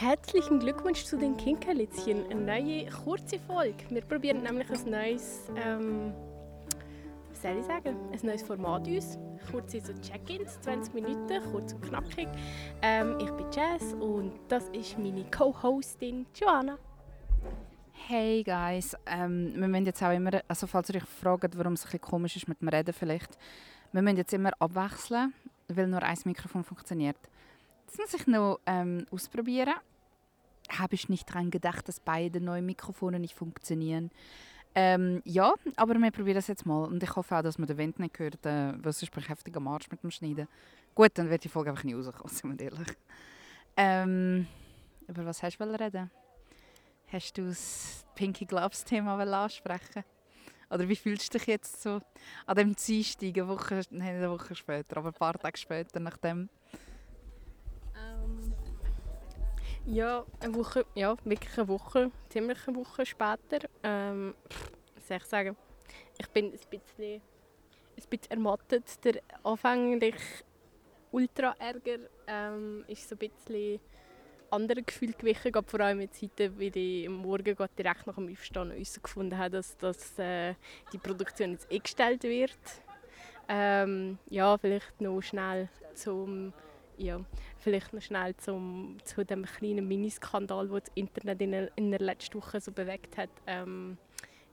Herzlichen 0.00 0.60
Glückwunsch 0.60 1.02
zu 1.02 1.16
den 1.16 1.36
Kinkerlitzchen. 1.36 2.30
Eine 2.30 2.40
neue 2.40 2.86
kurze 2.88 3.40
Folge. 3.40 3.82
Wir 3.90 4.02
probieren 4.02 4.44
nämlich 4.44 4.70
ein 4.70 4.90
neues, 4.92 5.50
ähm, 5.56 6.14
was 7.28 7.42
soll 7.42 7.58
ich 7.58 7.64
sagen, 7.64 7.96
ein 8.12 8.18
neues 8.22 8.44
Format 8.44 8.88
aus. 8.88 9.18
Kurze 9.50 9.80
so 9.80 9.92
Check-ins, 9.94 10.60
20 10.60 10.94
Minuten, 10.94 11.42
kurz 11.50 11.72
und 11.72 11.82
knackig. 11.82 12.28
Ähm, 12.80 13.18
ich 13.18 13.28
bin 13.32 13.46
Jazz 13.50 13.92
und 13.94 14.38
das 14.46 14.68
ist 14.68 14.96
meine 15.00 15.28
Co-Hostin 15.32 16.26
Joanna. 16.32 16.78
Hey 18.06 18.44
Guys, 18.44 18.96
ähm, 19.04 19.52
wir 19.56 19.66
müssen 19.66 19.86
jetzt 19.86 20.00
auch 20.00 20.12
immer, 20.12 20.30
also 20.46 20.68
falls 20.68 20.90
ihr 20.90 21.02
euch 21.02 21.08
fragt, 21.08 21.58
warum 21.58 21.72
es 21.72 21.82
ein 21.82 21.86
bisschen 21.86 22.00
komisch 22.02 22.36
ist 22.36 22.46
mit 22.46 22.60
dem 22.60 22.68
Reden 22.68 22.94
vielleicht, 22.94 23.36
wir 23.90 24.02
müssen 24.02 24.18
jetzt 24.18 24.32
immer 24.32 24.52
abwechseln, 24.60 25.34
weil 25.66 25.88
nur 25.88 26.04
ein 26.04 26.18
Mikrofon 26.24 26.62
funktioniert. 26.62 27.18
Das 27.88 27.96
muss 27.96 28.14
ich 28.14 28.26
noch 28.26 28.60
ähm, 28.66 29.06
ausprobieren. 29.10 29.74
Habe 30.70 30.94
ich 30.94 31.08
nicht 31.08 31.28
daran 31.30 31.50
gedacht, 31.50 31.88
dass 31.88 32.00
beide 32.00 32.40
neuen 32.40 32.66
Mikrofone 32.66 33.18
nicht 33.18 33.34
funktionieren. 33.34 34.10
Ähm, 34.74 35.22
ja, 35.24 35.54
aber 35.76 35.94
wir 35.94 36.10
probieren 36.10 36.36
das 36.36 36.48
jetzt 36.48 36.66
mal. 36.66 36.84
Und 36.84 37.02
ich 37.02 37.16
hoffe 37.16 37.36
auch, 37.36 37.42
dass 37.42 37.56
man 37.56 37.66
den 37.66 37.78
Wind 37.78 37.98
nicht 37.98 38.18
hört, 38.18 38.44
äh, 38.44 38.74
weil 38.76 38.92
sonst 38.92 39.10
bin 39.10 39.22
ich 39.22 39.30
heftig 39.30 39.56
am 39.56 39.66
Arsch 39.68 39.90
mit 39.90 40.02
dem 40.02 40.10
Schneiden. 40.10 40.46
Gut, 40.94 41.12
dann 41.14 41.30
wird 41.30 41.44
die 41.44 41.48
Folge 41.48 41.70
einfach 41.70 41.84
nicht 41.84 41.96
rauskommen, 41.96 42.28
sind 42.58 42.60
wir 42.60 42.70
ehrlich. 42.70 42.88
Ähm, 43.76 44.46
über 45.06 45.24
was 45.24 45.42
hast 45.42 45.58
du 45.58 45.64
reden? 45.64 46.10
Hast 47.10 47.38
du 47.38 47.46
das 47.46 48.04
Pinky 48.14 48.44
Gloves 48.44 48.84
Thema 48.84 49.18
ansprechen 49.18 50.04
Oder 50.68 50.86
wie 50.86 50.96
fühlst 50.96 51.32
du 51.32 51.38
dich 51.38 51.46
jetzt 51.46 51.80
so 51.80 52.00
an 52.44 52.56
dem 52.56 52.76
Dienstag, 52.76 53.34
eine 53.34 53.48
Woche, 53.48 53.80
nein, 53.90 54.16
eine 54.16 54.30
Woche 54.30 54.54
später, 54.54 54.98
aber 54.98 55.08
ein 55.08 55.14
paar 55.14 55.38
Tage 55.38 55.56
später 55.56 56.00
nachdem? 56.00 56.50
Ja, 59.90 60.26
eine 60.40 60.54
Woche, 60.54 60.84
ja, 60.94 61.16
wirklich 61.24 61.56
eine 61.56 61.66
Woche, 61.66 62.10
ziemlich 62.28 62.58
eine 62.68 62.76
Woche 62.76 63.06
später. 63.06 63.66
Ähm, 63.82 64.34
was 64.94 65.08
soll 65.08 65.16
ich 65.16 65.24
sagen? 65.24 65.56
Ich 66.18 66.28
bin 66.28 66.44
ein 66.44 66.50
bisschen, 66.50 67.22
ein 67.22 68.10
bisschen 68.10 68.30
ermattet. 68.30 69.02
Der 69.02 69.22
anfänglich 69.42 70.14
Ultra-Ärger 71.10 72.00
ähm, 72.26 72.84
ist 72.86 73.08
so 73.08 73.14
ein 73.14 73.30
bisschen 73.30 73.80
andere 74.50 74.82
Gefühl 74.82 75.14
gewichen, 75.14 75.52
gerade 75.52 75.66
vor 75.66 75.80
allem 75.80 76.02
jetzt 76.02 76.20
heute, 76.20 76.54
weil 76.60 76.76
ich 76.76 77.06
am 77.06 77.14
Morgen 77.14 77.56
direkt 77.78 78.06
nach 78.06 78.16
dem 78.16 78.30
Aufstehen 78.30 78.70
herausgefunden 78.70 79.38
habe, 79.38 79.50
dass, 79.52 79.74
dass 79.78 80.18
äh, 80.18 80.54
die 80.92 80.98
Produktion 80.98 81.52
jetzt 81.52 81.72
eingestellt 81.72 82.24
wird. 82.24 82.58
Ähm, 83.48 84.18
ja, 84.28 84.58
vielleicht 84.58 85.00
noch 85.00 85.22
schnell 85.22 85.70
zum 85.94 86.52
ja, 86.98 87.20
vielleicht 87.58 87.92
noch 87.92 88.02
schnell 88.02 88.36
zum, 88.36 88.96
zu 89.04 89.24
dem 89.24 89.44
kleinen 89.44 89.86
Miniskandal, 89.86 90.68
den 90.68 90.80
das 90.80 90.90
Internet 90.94 91.40
in 91.42 91.50
der, 91.52 91.70
in 91.76 91.90
der 91.90 92.00
letzten 92.00 92.38
Woche 92.38 92.60
so 92.60 92.72
bewegt 92.72 93.16
hat. 93.16 93.30
Ähm, 93.46 93.96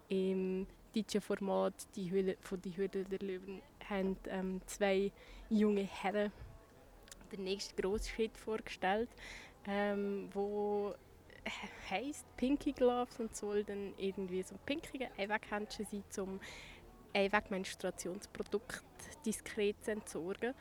Im 0.09 0.67
DJ-Format 0.95 1.73
«Die 1.95 2.09
Höhle 2.11 2.37
von 2.41 2.61
«Die 2.61 2.77
Höhle 2.77 2.89
der 2.89 3.19
Löwen» 3.19 3.61
haben 3.89 4.17
ähm, 4.29 4.61
zwei 4.65 5.11
junge 5.49 5.83
Herren 5.83 6.31
den 7.31 7.43
nächsten 7.43 7.79
grossen 7.81 8.09
Schritt 8.09 8.37
vorgestellt, 8.37 9.09
ähm, 9.67 10.29
wo 10.33 10.93
heisst 11.89 12.25
Pinky 12.37 12.71
Gloves 12.71 13.19
und 13.19 13.35
soll 13.35 13.63
dann 13.63 13.93
irgendwie 13.97 14.41
so 14.43 14.55
ein 14.55 14.59
pinkiger 14.65 15.07
Einweghändchen 15.17 15.85
sein, 15.85 16.23
um 16.23 16.39
Einweg-Menstruationsprodukt 17.13 18.83
diskret 19.25 19.83
zu 19.83 19.91
entsorgen. 19.91 20.53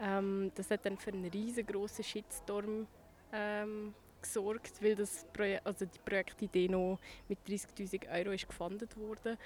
Ähm, 0.00 0.50
das 0.54 0.70
hat 0.70 0.84
dann 0.86 0.96
für 0.96 1.12
einen 1.12 1.26
riesengroßen 1.26 2.04
Shitstorm 2.04 2.86
ähm, 3.32 3.94
gesorgt, 4.20 4.82
weil 4.82 4.94
das 4.94 5.26
Projek 5.32 5.60
also 5.64 5.84
die 5.84 5.98
Projektidee 5.98 6.68
noch 6.68 6.98
mit 7.28 7.38
30'000 7.46 8.10
Euro 8.10 8.30
ist 8.32 8.48
gefundet 8.48 8.96
wurde. 8.96 9.36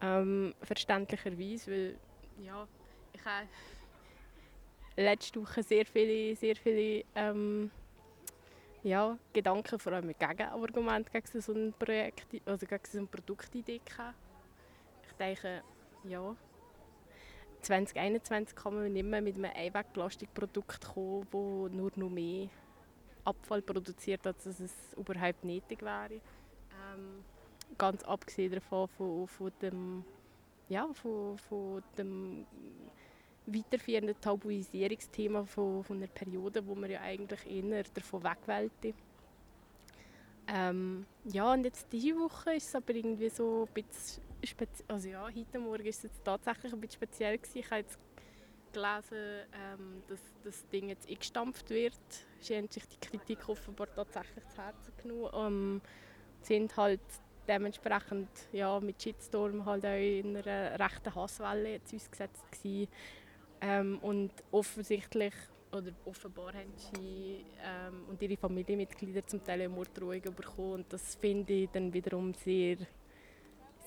Ähm, 0.00 0.54
verständlicherweise, 0.62 1.70
weil 1.70 1.98
ja, 2.44 2.68
ich 3.12 3.24
habe 3.24 3.48
letzte 4.96 5.40
Woche 5.40 5.62
sehr 5.62 5.86
viele, 5.86 6.36
sehr 6.36 6.56
viele 6.56 7.04
ähm, 7.14 7.70
ja, 8.82 9.18
Gedanken, 9.32 9.78
vor 9.78 9.92
allem 9.92 10.08
Gegenargumente 10.08 11.10
gegen 11.10 11.40
so 11.40 11.52
ein 11.52 11.74
Projekt, 11.78 12.26
also 12.44 12.66
gegen 12.66 12.84
so 12.84 12.98
eine 12.98 13.06
Produktidee 13.06 13.80
gehabt. 13.84 14.16
Ich 15.08 15.12
denke, 15.14 15.62
ja, 16.04 16.36
2021 17.66 18.54
kann 18.54 18.74
man 18.74 18.92
nicht 18.92 19.04
mehr 19.04 19.20
mit 19.20 19.34
einem 19.34 19.50
Einwegplastikprodukt 19.54 20.86
kommen, 20.94 21.22
das 21.24 21.76
nur 21.76 21.90
noch 21.96 22.10
mehr 22.10 22.48
Abfall 23.24 23.60
produziert, 23.60 24.24
als 24.26 24.46
es 24.46 24.72
überhaupt 24.96 25.44
nötig 25.44 25.82
wäre. 25.82 26.14
Ähm, 26.14 27.24
ganz 27.76 28.04
abgesehen 28.04 28.52
davon 28.52 28.86
von, 28.88 29.26
von 29.26 29.52
dem, 29.60 30.04
ja, 30.68 30.86
von, 30.92 31.36
von 31.38 31.82
dem 31.98 32.46
weiterführenden 33.46 34.20
Tabuisierungsthema 34.20 35.44
von, 35.44 35.82
von 35.82 35.96
einer 35.96 36.06
Periode, 36.06 36.64
wo 36.66 36.74
man 36.76 36.90
ja 36.90 37.00
eigentlich 37.00 37.50
eher 37.50 37.82
davon 37.94 38.22
wegwählte. 38.22 38.94
Ähm, 40.48 41.06
ja, 41.24 41.52
und 41.52 41.64
jetzt 41.64 41.86
diese 41.92 42.16
Woche 42.16 42.54
ist 42.54 42.68
es 42.68 42.74
aber 42.74 42.94
irgendwie 42.94 43.28
so 43.28 43.66
ein 43.68 43.74
bisschen 43.74 44.22
also 44.88 45.08
ja, 45.08 45.24
heute 45.24 45.58
Morgen 45.58 45.84
war 45.84 45.86
es 45.86 46.02
jetzt 46.02 46.24
tatsächlich 46.24 46.72
ein 46.72 46.80
bisschen 46.80 47.02
speziell. 47.02 47.38
Gewesen. 47.38 47.58
Ich 47.58 47.70
habe 47.70 47.80
jetzt 47.80 47.98
gelesen, 48.72 49.46
ähm, 49.52 50.02
dass 50.08 50.20
das 50.44 50.68
Ding 50.68 50.88
jetzt 50.88 51.08
eingestampft 51.08 51.70
wird. 51.70 51.94
Sie 52.40 52.56
haben 52.56 52.68
sich 52.68 52.84
die 52.86 53.00
Kritik 53.00 53.48
offenbar 53.48 53.88
tatsächlich 53.94 54.46
zu 54.48 54.58
Herzen 54.58 54.92
genommen. 55.02 55.30
Ähm, 55.34 55.80
sind 56.42 56.76
halt 56.76 57.00
dementsprechend 57.48 58.28
ja, 58.52 58.78
mit 58.80 59.02
Shitstorm 59.02 59.64
halt 59.64 59.84
auch 59.84 59.98
in 59.98 60.36
einer 60.36 60.78
rechten 60.78 61.14
Hasswelle 61.14 61.72
jetzt 61.72 61.94
ausgesetzt 61.94 62.44
gewesen. 62.52 62.88
Ähm, 63.60 63.98
und 64.00 64.32
offensichtlich 64.52 65.34
oder 65.72 65.92
offenbar 66.04 66.54
haben 66.54 66.72
sie 66.76 67.44
ähm, 67.62 68.04
und 68.08 68.22
ihre 68.22 68.36
Familienmitglieder 68.36 69.26
zum 69.26 69.42
Teil 69.44 69.68
Morddrohungen 69.68 70.34
bekommen 70.34 70.72
und 70.72 70.92
das 70.92 71.14
finde 71.16 71.52
ich 71.52 71.70
dann 71.70 71.92
wiederum 71.92 72.32
sehr 72.34 72.78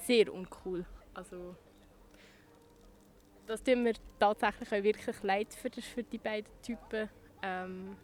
sehr 0.05 0.33
uncool. 0.33 0.85
Also, 1.13 1.55
das 3.45 3.63
tut 3.63 3.77
mir 3.77 3.93
tatsächlich 4.19 4.69
auch 4.71 4.83
wirklich 4.83 5.23
leid 5.23 5.53
für, 5.53 5.69
für 5.69 6.03
die 6.03 6.17
beiden 6.17 6.51
Typen. 6.61 7.09
Ähm, 7.41 7.95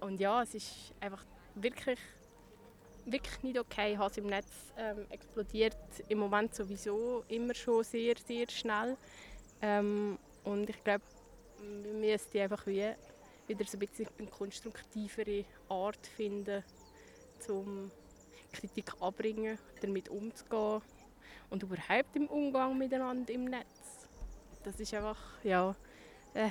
und 0.00 0.20
ja, 0.20 0.42
es 0.42 0.54
ist 0.54 0.94
einfach 1.00 1.24
wirklich, 1.54 1.98
wirklich 3.06 3.42
nicht 3.42 3.58
okay. 3.58 3.96
Hass 3.96 4.18
im 4.18 4.26
Netz 4.26 4.72
ähm, 4.76 5.06
explodiert 5.10 5.76
im 6.08 6.18
Moment 6.18 6.54
sowieso 6.54 7.24
immer 7.28 7.54
schon 7.54 7.84
sehr, 7.84 8.14
sehr 8.16 8.48
schnell. 8.50 8.96
Ähm, 9.62 10.18
und 10.44 10.68
ich 10.68 10.84
glaube, 10.84 11.04
wir 11.82 11.94
müssen 11.94 12.38
einfach 12.38 12.66
wie 12.66 12.94
wieder 13.46 13.64
so 13.64 13.76
ein 13.76 13.80
bisschen 13.80 14.08
eine 14.18 14.28
konstruktivere 14.28 15.44
Art 15.68 16.06
finden, 16.06 16.64
um 17.48 17.90
Kritik 18.52 18.92
abbringen, 19.00 19.58
damit 19.80 20.08
umzugehen 20.08 20.80
und 21.50 21.62
überhaupt 21.62 22.16
im 22.16 22.26
Umgang 22.28 22.78
miteinander 22.78 23.32
im 23.32 23.44
Netz. 23.44 24.08
Das 24.62 24.80
ist 24.80 24.94
einfach, 24.94 25.18
ja, 25.42 25.74
äh, 26.32 26.50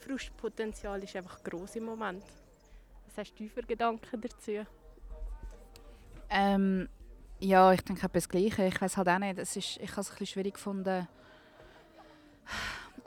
Frustpotenzial 0.00 1.02
ist 1.02 1.16
einfach 1.16 1.42
groß 1.42 1.76
im 1.76 1.84
Moment. 1.84 2.22
Was 3.06 3.18
hast 3.18 3.34
du 3.38 3.48
für 3.48 3.62
Gedanken 3.62 4.20
dazu? 4.20 4.66
Ähm, 6.28 6.88
ja, 7.40 7.72
ich 7.72 7.80
denke 7.82 8.06
etwas 8.06 8.28
Gleiche. 8.28 8.66
Ich 8.66 8.80
weiß 8.80 8.96
halt 8.96 9.08
auch 9.08 9.18
nicht, 9.18 9.38
es 9.38 9.56
ist, 9.56 9.78
ich 9.78 9.90
habe 9.90 10.02
es 10.02 10.08
ein 10.08 10.12
bisschen 10.12 10.26
schwierig 10.26 10.54
gefunden. 10.54 11.08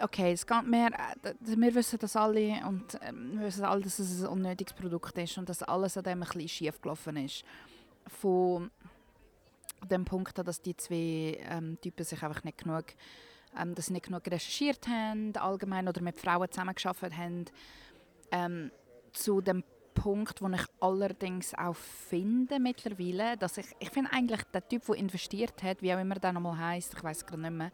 Okay, 0.01 0.31
es 0.31 0.47
geht 0.47 0.65
mehr, 0.65 0.91
äh, 1.23 1.33
wir 1.41 1.75
wissen 1.75 1.99
das 1.99 2.15
alle 2.15 2.61
und 2.65 2.97
ähm, 3.01 3.33
wir 3.33 3.47
wissen 3.47 3.65
alle, 3.65 3.81
dass 3.81 3.99
es 3.99 4.23
ein 4.23 4.29
unnötiges 4.29 4.73
Produkt 4.73 5.18
ist 5.18 5.38
und 5.38 5.50
dass 5.50 5.62
alles 5.62 5.97
an 5.97 6.06
dem 6.06 6.24
ein 6.24 6.47
schief 6.47 6.81
gelaufen 6.81 7.18
ist. 7.18 7.44
Von 8.07 8.71
dem 9.89 10.06
Punkt 10.06 10.39
an, 10.39 10.45
dass 10.45 10.62
die 10.62 10.75
zwei 10.77 11.38
ähm, 11.50 11.77
Typen 11.81 12.06
sich 12.06 12.24
einfach 12.24 12.45
nicht 12.45 12.59
genug, 12.59 12.85
ähm, 13.59 13.75
dass 13.75 13.88
sie 13.88 13.94
nicht 13.94 14.06
genug 14.06 14.25
recherchiert 14.25 14.88
haben, 14.88 15.35
allgemein 15.35 15.89
oder 15.89 16.01
mit 16.01 16.18
Frauen 16.18 16.50
zusammengearbeitet 16.50 17.18
haben, 17.18 17.45
ähm, 18.31 18.71
zu 19.12 19.41
dem 19.41 19.65
Punkt, 19.95 20.41
wo 20.41 20.47
ich 20.47 20.63
allerdings 20.79 21.53
auch 21.56 21.75
finde 21.75 22.57
mittlerweile, 22.59 23.35
dass 23.35 23.57
ich, 23.57 23.65
ich 23.79 23.89
finde 23.89 24.13
eigentlich 24.13 24.44
der 24.53 24.65
Typ, 24.65 24.85
der 24.85 24.95
investiert 24.95 25.62
hat, 25.62 25.81
wie 25.81 25.94
auch 25.94 26.00
immer 26.00 26.15
der 26.15 26.31
nochmal 26.31 26.57
heißt, 26.57 26.94
ich 26.94 27.03
weiß 27.03 27.25
gerade 27.25 27.41
nicht 27.41 27.51
mehr, 27.51 27.71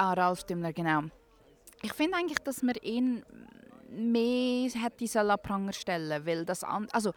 Ah, 0.00 0.14
Ralf 0.14 0.44
Dümmler, 0.44 0.72
genau. 0.72 1.02
Ich 1.82 1.92
finde 1.92 2.16
eigentlich, 2.16 2.38
dass 2.38 2.62
man 2.62 2.74
ihn 2.76 3.22
mehr 3.90 4.70
hätte 4.70 5.20
an 5.20 5.38
Pranger 5.42 5.74
stellen 5.74 6.24
weil 6.24 6.46
das 6.46 6.64
also 6.64 7.12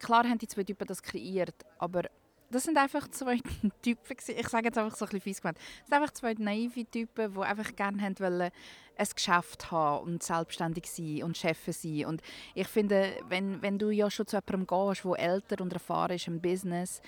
klar 0.00 0.24
haben 0.24 0.38
die 0.38 0.48
zwei 0.48 0.64
Typen 0.64 0.86
das 0.86 1.02
kreiert, 1.02 1.54
aber 1.78 2.04
das 2.50 2.64
sind 2.64 2.78
einfach 2.78 3.06
zwei 3.08 3.36
Typen, 3.82 4.16
ich 4.28 4.48
sage 4.48 4.68
jetzt 4.68 4.78
einfach 4.78 4.96
so 4.96 5.04
ein 5.04 5.10
bisschen 5.10 5.20
fies 5.20 5.42
gemeint, 5.42 5.58
das 5.58 5.88
sind 5.88 5.94
einfach 5.94 6.12
zwei 6.14 6.32
naive 6.38 6.86
Typen, 6.86 7.34
die 7.34 7.40
einfach 7.40 7.76
gerne 7.76 8.14
wollen, 8.18 8.50
ein 8.96 9.08
Geschäft 9.14 9.70
haben 9.70 10.06
und 10.06 10.22
selbstständig 10.22 10.86
sein 10.86 11.24
und 11.24 11.36
Chef 11.36 11.58
sein. 11.66 12.06
Und 12.06 12.22
ich 12.54 12.68
finde, 12.68 13.12
wenn, 13.28 13.60
wenn 13.60 13.78
du 13.78 13.90
ja 13.90 14.10
schon 14.10 14.26
zu 14.26 14.36
jemandem 14.36 14.66
gehst, 14.66 15.04
der 15.04 15.18
älter 15.18 15.62
und 15.62 15.74
erfahren 15.74 16.16
ist 16.16 16.28
im 16.28 16.40
Business 16.40 17.02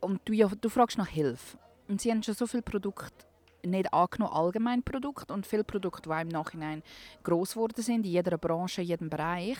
und 0.00 0.22
du, 0.24 0.32
ja, 0.32 0.48
du 0.48 0.70
fragst 0.70 0.96
nach 0.96 1.08
Hilfe 1.08 1.58
und 1.88 2.00
sie 2.00 2.10
haben 2.10 2.22
schon 2.22 2.34
so 2.34 2.46
viele 2.46 2.62
Produkte 2.62 3.26
nicht 3.70 3.92
angenommen, 3.92 4.32
allgemein 4.32 4.82
Produkte 4.82 5.32
und 5.32 5.46
viele 5.46 5.64
Produkte, 5.64 6.08
die 6.08 6.22
im 6.22 6.28
Nachhinein 6.28 6.82
gross 7.22 7.54
geworden 7.54 7.82
sind, 7.82 8.06
in 8.06 8.12
jeder 8.12 8.38
Branche, 8.38 8.82
in 8.82 8.88
jedem 8.88 9.10
Bereich 9.10 9.58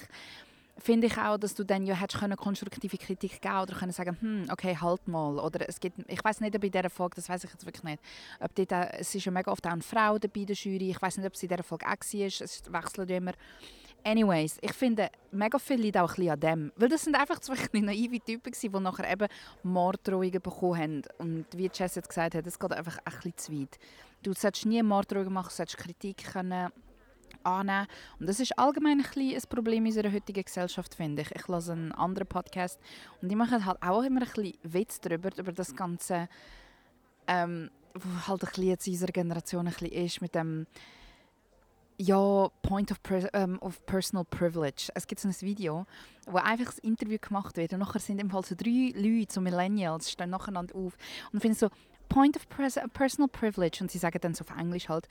finde 0.79 1.07
ich 1.07 1.17
auch, 1.17 1.39
dass 1.39 1.55
du 1.55 1.65
dann 1.65 1.87
ja 1.87 1.95
hättest 1.95 2.21
können 2.21 2.37
konstruktive 2.37 2.99
Kritik 2.99 3.41
geben 3.41 3.61
oder 3.61 3.75
können 3.75 3.93
sagen, 3.93 4.17
hm, 4.21 4.47
okay, 4.51 4.77
halt 4.77 5.09
mal. 5.09 5.39
Oder 5.39 5.69
es 5.69 5.81
gibt, 5.81 5.99
ich 6.09 6.23
weiß 6.23 6.41
nicht, 6.41 6.55
ob 6.55 6.65
in 6.65 6.71
dieser 6.71 6.91
Folge, 6.91 7.17
das 7.17 7.29
weiß 7.29 7.45
ich 7.45 7.51
jetzt 7.51 7.65
wirklich 7.65 7.85
nicht, 7.85 8.03
ob 8.41 8.55
dort, 8.55 8.73
es 8.99 9.15
ist 9.15 9.25
ja 9.25 9.33
mega 9.33 9.51
oft 9.51 9.67
auch 9.67 9.73
eine 9.73 9.83
Frau 9.83 10.19
dabei 10.19 10.45
der 10.45 10.57
Jury, 10.57 10.91
ich 10.91 11.01
weiß 11.01 11.17
nicht, 11.17 11.27
ob 11.27 11.35
es 11.35 11.43
in 11.43 11.49
dieser 11.49 11.63
Folge 11.63 11.87
auch 11.87 11.91
war, 11.91 12.27
es 12.27 12.63
wechselt 12.71 13.11
immer. 13.11 13.33
Anyways, 14.07 14.59
ich 14.61 14.73
finde, 14.73 15.11
mega 15.33 15.59
viel 15.59 15.81
liegt 15.81 15.97
auch 15.97 16.11
ein 16.11 16.15
bisschen 16.15 16.31
an 16.31 16.41
dem. 16.41 16.73
Weil 16.77 16.89
das 16.89 17.03
sind 17.03 17.17
einfach 17.17 17.41
zwei 17.41 17.57
naive 17.81 18.21
Typen, 18.21 18.53
die 18.53 18.69
nachher 18.69 19.11
eben 19.11 19.27
Morddrohungen 19.65 20.41
bekommen 20.41 20.81
haben. 20.81 21.03
Und 21.19 21.47
wie 21.57 21.69
Jess 21.75 21.97
jetzt 21.97 22.09
gesagt 22.09 22.37
hat, 22.37 22.47
es 22.47 22.57
geht 22.57 22.73
einfach 22.73 22.99
ein 22.99 23.13
bisschen 23.13 23.37
zu 23.37 23.53
weit. 23.53 23.79
Du 24.23 24.33
solltest 24.33 24.65
nie 24.65 24.81
Morddrohungen 24.81 25.33
machen, 25.33 25.49
du 25.49 25.55
solltest 25.57 25.79
Kritik 25.79 26.19
können 26.19 26.71
annehmen. 27.43 27.89
Und 28.21 28.29
das 28.29 28.39
ist 28.39 28.57
allgemein 28.57 29.01
ein, 29.01 29.35
ein 29.35 29.43
Problem 29.49 29.85
in 29.85 29.87
unserer 29.87 30.13
heutigen 30.13 30.45
Gesellschaft, 30.45 30.95
finde 30.95 31.23
ich. 31.23 31.33
Ich 31.35 31.49
höre 31.49 31.69
einen 31.69 31.91
anderen 31.91 32.29
Podcast 32.29 32.79
und 33.21 33.29
die 33.29 33.35
machen 33.35 33.67
halt 33.67 33.83
auch 33.83 34.05
immer 34.05 34.21
ein 34.23 34.29
bisschen 34.29 34.57
Witz 34.63 35.01
darüber, 35.01 35.31
über 35.37 35.51
das 35.51 35.75
Ganze, 35.75 36.29
ähm, 37.27 37.71
wo 37.93 38.29
halt 38.29 38.45
ein 38.45 38.49
bisschen 38.51 38.69
jetzt 38.69 38.87
in 38.87 38.93
unserer 38.93 39.13
Generation 39.13 39.67
ein 39.67 39.73
bisschen 39.73 39.91
ist, 39.91 40.23
mit 40.23 40.37
dem 40.37 40.69
ja, 41.99 42.49
Point 42.63 42.91
of, 42.91 42.99
um, 43.11 43.29
ähm, 43.33 43.59
of 43.61 43.85
Personal 43.87 44.25
Privilege. 44.25 44.89
Es 44.95 45.07
gibt 45.07 45.21
so 45.21 45.29
ein 45.29 45.35
Video, 45.41 45.87
wo 46.27 46.39
einfach 46.39 46.67
das 46.67 46.79
Interview 46.79 47.19
gemacht 47.21 47.57
wird 47.57 47.73
und 47.73 47.79
nachher 47.81 48.01
sind 48.01 48.21
im 48.21 48.31
Fall 48.31 48.45
so 48.45 48.55
drei 48.55 48.93
Leute, 48.95 49.33
so 49.33 49.41
Millennials, 49.41 50.11
stehen 50.11 50.31
nacheinander 50.31 50.75
auf 50.75 50.97
und 51.33 51.41
finden 51.41 51.57
so, 51.57 51.69
Point 52.09 52.37
of 52.37 52.49
Personal 52.49 53.29
Privilege, 53.29 53.79
und 53.81 53.91
sie 53.91 53.99
sagen 53.99 54.19
dann 54.21 54.35
so 54.35 54.45
auf 54.45 54.57
Englisch 54.57 54.89
halt, 54.89 55.09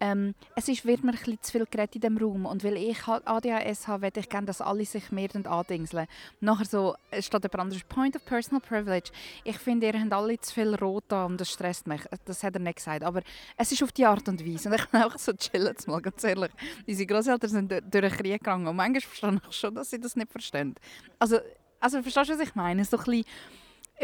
ähm, 0.00 0.34
es 0.54 0.68
ist, 0.68 0.86
wird 0.86 1.02
mir 1.02 1.12
ein 1.12 1.18
bisschen 1.18 1.42
zu 1.42 1.52
viel 1.52 1.66
geredet 1.66 1.96
in 1.96 2.00
diesem 2.00 2.18
Raum 2.18 2.46
und 2.46 2.62
weil 2.64 2.76
ich 2.76 3.06
halt 3.06 3.26
ADHS 3.26 3.88
habe, 3.88 4.02
möchte 4.02 4.20
ich 4.20 4.28
gerne, 4.28 4.46
dass 4.46 4.60
alle 4.60 4.84
sich 4.84 5.10
mehr 5.10 5.28
andingseln. 5.44 6.06
Nachher 6.40 6.64
so, 6.64 6.96
statt 7.20 7.42
jemand 7.42 7.60
anderes, 7.60 7.82
Point 7.84 8.16
of 8.16 8.24
Personal 8.24 8.60
Privilege, 8.60 9.10
ich 9.44 9.58
finde, 9.58 9.88
ihr 9.88 10.00
habt 10.00 10.12
alle 10.12 10.38
zu 10.40 10.54
viel 10.54 10.74
Rot 10.74 11.12
an 11.12 11.32
und 11.32 11.40
das 11.40 11.50
stresst 11.50 11.86
mich. 11.86 12.02
Das 12.24 12.42
hat 12.42 12.54
er 12.54 12.60
nicht 12.60 12.76
gesagt, 12.76 13.02
aber 13.02 13.22
es 13.56 13.72
ist 13.72 13.82
auf 13.82 13.92
die 13.92 14.06
Art 14.06 14.28
und 14.28 14.44
Weise. 14.46 14.68
Und 14.68 14.76
ich 14.76 14.86
bin 14.86 15.02
auch 15.02 15.18
so 15.18 15.32
chillen, 15.32 15.74
mal 15.86 16.00
ganz 16.00 16.22
ehrlich. 16.24 16.50
Unsere 16.86 17.06
Großeltern 17.06 17.50
sind 17.50 17.70
durch 17.70 17.82
den 17.82 18.10
Krieg 18.10 18.38
gegangen 18.38 18.66
und 18.66 18.76
manchmal 18.76 19.00
verstehe 19.00 19.40
ich 19.48 19.56
schon, 19.56 19.74
dass 19.74 19.90
sie 19.90 20.00
das 20.00 20.16
nicht 20.16 20.30
verstehen. 20.30 20.74
Also, 21.18 21.38
also 21.80 22.02
verstehst 22.02 22.30
du, 22.30 22.34
was 22.34 22.40
ich 22.40 22.54
meine? 22.54 22.84
So 22.84 22.98
ein 22.98 23.04
bisschen 23.04 23.24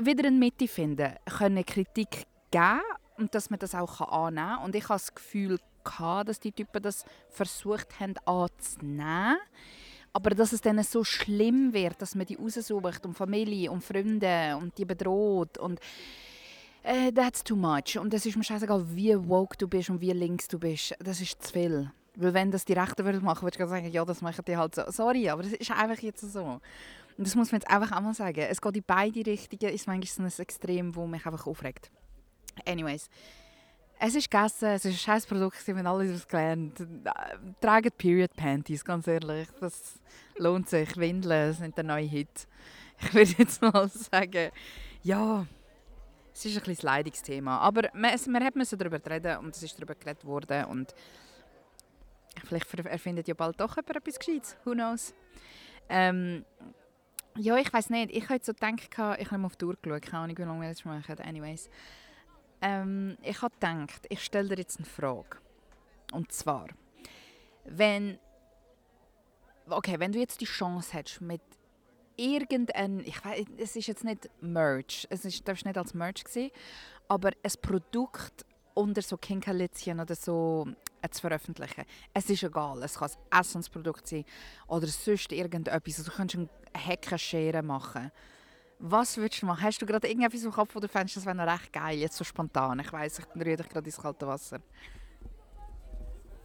wieder 0.02 0.26
eine 0.26 0.36
Mitte 0.36 0.68
finden, 0.68 1.14
können 1.38 1.64
Kritik 1.64 2.26
geben 2.54 2.80
und 3.16 3.34
dass 3.34 3.50
man 3.50 3.58
das 3.58 3.74
auch 3.74 4.00
annehmen 4.00 4.48
kann. 4.56 4.64
Und 4.64 4.74
ich 4.74 4.84
habe 4.84 4.94
das 4.94 5.14
Gefühl, 5.14 5.58
gehabt, 5.84 6.28
dass 6.28 6.40
die 6.40 6.52
Typen 6.52 6.82
das 6.82 7.04
versucht 7.28 8.00
haben 8.00 8.14
anzunehmen. 8.24 9.36
Aber 10.12 10.30
dass 10.30 10.52
es 10.52 10.60
dann 10.60 10.82
so 10.82 11.02
schlimm 11.02 11.72
wird, 11.72 12.00
dass 12.00 12.14
man 12.14 12.26
die 12.26 12.36
raussucht 12.36 13.04
und 13.04 13.14
Familie 13.14 13.70
und 13.70 13.82
Freunde 13.82 14.56
und 14.60 14.76
die 14.78 14.84
bedroht 14.84 15.58
und 15.58 15.80
äh, 16.84 17.10
that's 17.12 17.42
too 17.42 17.56
much. 17.56 17.98
Und 17.98 18.14
es 18.14 18.24
ist 18.24 18.36
mir 18.36 18.44
scheißegal, 18.44 18.84
wie 18.94 19.16
woke 19.28 19.56
du 19.56 19.66
bist 19.66 19.90
und 19.90 20.00
wie 20.00 20.12
links 20.12 20.46
du 20.46 20.58
bist. 20.58 20.94
Das 21.00 21.20
ist 21.20 21.42
zu 21.42 21.52
viel. 21.52 21.90
Weil 22.16 22.32
wenn 22.32 22.52
das 22.52 22.64
die 22.64 22.74
Rechten 22.74 23.04
würden 23.04 23.24
machen, 23.24 23.42
würde 23.42 23.60
ich 23.60 23.68
sagen, 23.68 23.90
ja, 23.90 24.04
das 24.04 24.22
machen 24.22 24.44
die 24.46 24.56
halt 24.56 24.76
so. 24.76 24.82
Sorry, 24.88 25.28
aber 25.28 25.42
das 25.42 25.52
ist 25.52 25.70
einfach 25.72 26.00
jetzt 26.00 26.20
so. 26.20 26.60
Und 27.16 27.26
das 27.26 27.34
muss 27.34 27.50
man 27.50 27.60
jetzt 27.60 27.70
einfach 27.70 27.90
einmal 27.90 28.14
sagen. 28.14 28.46
Es 28.48 28.60
geht 28.60 28.76
in 28.76 28.84
beide 28.86 29.26
Richtungen, 29.26 29.74
ist 29.74 29.88
manchmal 29.88 30.30
so 30.30 30.40
ein 30.40 30.44
Extrem, 30.44 30.92
das 30.92 31.08
mich 31.08 31.26
einfach 31.26 31.46
aufregt. 31.46 31.90
Anyways. 32.66 33.08
Es 33.98 34.14
ist 34.14 34.30
gegessen, 34.30 34.68
es 34.68 34.84
ist 34.84 34.94
ein 34.94 34.98
scheiß 34.98 35.26
Produkt, 35.26 35.66
wir 35.66 35.76
haben 35.76 35.86
alle 35.86 36.12
das 36.12 36.26
gelernt. 36.26 36.84
Tragen 37.60 37.90
Period 37.96 38.34
Panties, 38.34 38.84
ganz 38.84 39.06
ehrlich. 39.06 39.48
Das 39.60 39.98
lohnt 40.36 40.68
sich. 40.68 40.96
Windeln 40.96 41.52
sind 41.52 41.76
der 41.76 41.84
neue 41.84 42.04
Hit. 42.04 42.48
Ich 43.00 43.14
würde 43.14 43.34
jetzt 43.38 43.62
mal 43.62 43.88
sagen, 43.88 44.50
ja, 45.02 45.46
es 46.32 46.44
ist 46.44 46.56
ein 46.56 46.64
bisschen 46.64 46.88
ein 46.88 46.96
Leidungsthema. 46.96 47.58
Aber 47.58 47.88
man, 47.94 48.18
man 48.28 48.44
hat 48.44 48.54
darüber 48.56 49.00
reden 49.10 49.38
und 49.38 49.54
es 49.54 49.62
ist 49.62 49.78
darüber 49.78 49.94
geredet 49.94 50.24
worden. 50.24 50.64
Und 50.66 50.94
vielleicht 52.44 52.72
erfindet 52.74 53.28
ja 53.28 53.34
bald 53.34 53.60
doch 53.60 53.76
jemand 53.76 53.96
etwas 53.96 54.18
Gescheites. 54.18 54.56
Who 54.64 54.72
knows? 54.72 55.14
Ähm, 55.88 56.44
ja, 57.36 57.56
ich 57.56 57.72
weiß 57.72 57.90
nicht. 57.90 58.10
Ich 58.10 58.28
habe 58.28 58.40
so 58.42 58.52
gedacht, 58.52 58.88
ich 59.18 59.30
habe 59.30 59.38
mal 59.38 59.46
auf 59.46 59.56
die 59.56 59.64
Uhr 59.64 59.76
geschaut, 59.80 60.02
keine 60.02 60.24
Ahnung, 60.24 60.38
wie 60.38 60.42
lange 60.42 60.62
wir 60.62 60.68
das 60.68 60.84
machen. 60.84 61.18
Anyways. 61.20 61.68
Ähm, 62.64 63.18
ich 63.22 63.42
habe 63.42 63.54
gedacht, 63.60 64.06
ich 64.08 64.24
stelle 64.24 64.48
dir 64.48 64.62
jetzt 64.62 64.78
eine 64.78 64.86
Frage. 64.86 65.36
Und 66.12 66.32
zwar, 66.32 66.68
wenn, 67.66 68.18
okay, 69.68 70.00
wenn 70.00 70.12
du 70.12 70.18
jetzt 70.18 70.40
die 70.40 70.46
Chance 70.46 70.94
hättest, 70.94 71.20
mit 71.20 71.42
irgendein, 72.16 73.00
ich 73.00 73.22
weiß, 73.22 73.44
es 73.58 73.76
ist 73.76 73.86
jetzt 73.86 74.04
nicht 74.04 74.30
Merch, 74.40 75.06
es 75.10 75.26
ist, 75.26 75.46
darfst 75.46 75.66
nicht 75.66 75.76
als 75.76 75.92
Merch 75.92 76.24
sehen, 76.26 76.50
aber 77.06 77.32
ein 77.42 77.52
Produkt 77.60 78.46
unter 78.72 79.02
so 79.02 79.18
Kinkerlitzchen 79.18 80.00
oder 80.00 80.14
so 80.14 80.66
äh, 81.02 81.08
zu 81.10 81.20
veröffentlichen. 81.20 81.84
Es 82.14 82.30
ist 82.30 82.44
egal, 82.44 82.82
es 82.82 82.94
kann 82.94 83.10
ein 83.10 83.40
Essensprodukt 83.40 84.08
sein 84.08 84.24
oder 84.68 84.86
sonst 84.86 85.32
irgendetwas. 85.32 85.98
Also 85.98 86.10
du 86.10 86.16
kannst 86.16 86.34
eine 86.34 86.48
Heckenschere 86.74 87.62
machen 87.62 88.10
was 88.86 89.16
würdest 89.16 89.40
du 89.40 89.46
machen? 89.46 89.62
Hast 89.62 89.80
du 89.80 89.86
gerade 89.86 90.06
irgendetwas 90.06 90.44
im 90.44 90.52
Kopf, 90.52 90.74
wo 90.74 90.80
du 90.80 90.88
fändest, 90.88 91.16
das 91.16 91.24
wäre 91.24 91.34
noch 91.34 91.46
recht 91.46 91.72
geil, 91.72 91.96
jetzt 91.98 92.16
so 92.16 92.24
spontan? 92.24 92.78
Ich 92.80 92.92
weiss, 92.92 93.18
ich 93.18 93.24
rühre 93.34 93.56
dich 93.56 93.68
gerade 93.70 93.86
ins 93.86 93.96
kalte 93.96 94.26
Wasser. 94.26 94.60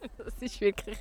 Das 0.18 0.34
ist 0.40 0.62
wirklich 0.62 0.98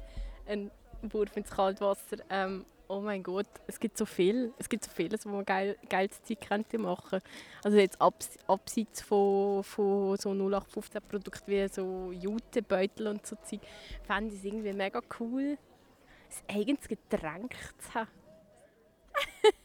ein 0.49 0.73
Wurf 1.03 1.37
ins 1.37 1.51
kalte 1.51 1.81
Wasser. 1.83 2.17
Ähm, 2.29 2.67
oh 2.89 3.01
mein 3.01 3.23
Gott, 3.23 3.47
es 3.69 3.79
gibt 3.79 3.97
so 3.97 4.05
viel. 4.05 4.53
Es 4.59 4.69
gibt 4.69 4.83
so 4.83 4.91
vieles, 4.91 5.25
wo 5.25 5.31
man 5.31 5.45
geil, 5.45 5.77
geiles 5.89 6.21
Zeug 6.25 6.41
könnte 6.41 6.77
machen 6.79 7.21
Also 7.63 7.77
jetzt 7.77 8.01
abs 8.01 8.31
abseits 8.49 9.03
von, 9.03 9.63
von 9.63 10.17
so 10.17 10.31
0815 10.31 11.03
Produkten 11.03 11.53
wie 11.53 11.69
so 11.69 12.11
Jutebeutel 12.11 13.07
und 13.07 13.25
so 13.25 13.37
Zeug, 13.45 13.61
fände 14.05 14.35
ich 14.35 14.41
es 14.41 14.45
irgendwie 14.45 14.73
mega 14.73 15.01
cool, 15.21 15.57
ein 16.49 16.57
eigenes 16.57 16.89
Getränk 16.89 17.55
zu 17.79 17.95
haben. 17.95 18.09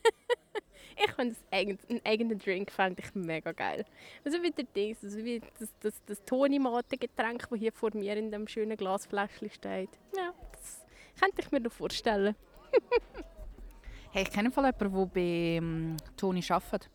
Ich 1.06 1.12
finde 1.12 1.36
einen 1.52 2.02
eigenen 2.06 2.40
Drink 2.40 2.72
fände 2.72 3.04
ich 3.04 3.14
mega 3.14 3.52
geil. 3.52 3.86
Also 4.24 4.42
wie 4.42 4.52
der 4.52 4.66
Dings, 4.66 5.04
also 5.04 5.18
wie 5.18 5.42
das, 5.60 5.74
das, 5.82 6.02
das 6.06 6.24
Toni-Mate-Getränk, 6.24 7.50
das 7.50 7.60
hier 7.60 7.74
vor 7.74 7.92
mir 7.94 8.16
in 8.16 8.32
dem 8.32 8.48
schönen 8.48 8.78
Glasfläschchen 8.78 9.50
steht. 9.50 9.90
Ja, 10.16 10.34
das 10.54 10.86
könnte 11.20 11.42
ich 11.42 11.52
mir 11.52 11.60
noch 11.60 11.72
vorstellen. 11.72 12.36
hey, 14.12 14.24
ich 14.24 14.32
kenne 14.32 14.50
jemanden, 14.50 14.78
der 14.80 15.06
bei 15.06 15.60
um, 15.60 15.98
Toni 16.16 16.44
arbeitet. 16.48 16.90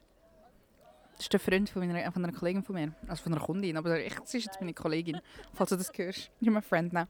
Das 1.12 1.24
ist 1.24 1.32
der 1.32 1.40
Freund 1.40 1.68
von, 1.68 1.86
meiner, 1.86 2.12
von 2.12 2.24
einer 2.24 2.32
Kollegin 2.32 2.62
von 2.62 2.76
mir. 2.76 2.94
Also 3.08 3.24
von 3.24 3.34
einer 3.34 3.44
Kundin, 3.44 3.76
aber 3.76 4.00
ich, 4.00 4.14
sie 4.24 4.38
ist 4.38 4.46
jetzt 4.46 4.60
meine 4.60 4.72
Kollegin, 4.72 5.20
falls 5.52 5.70
du 5.70 5.76
das 5.76 5.90
hörst. 5.96 6.30
You're 6.40 6.52
my 6.52 6.62
friend 6.62 6.92
now. 6.92 7.06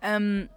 Ähm, 0.00 0.48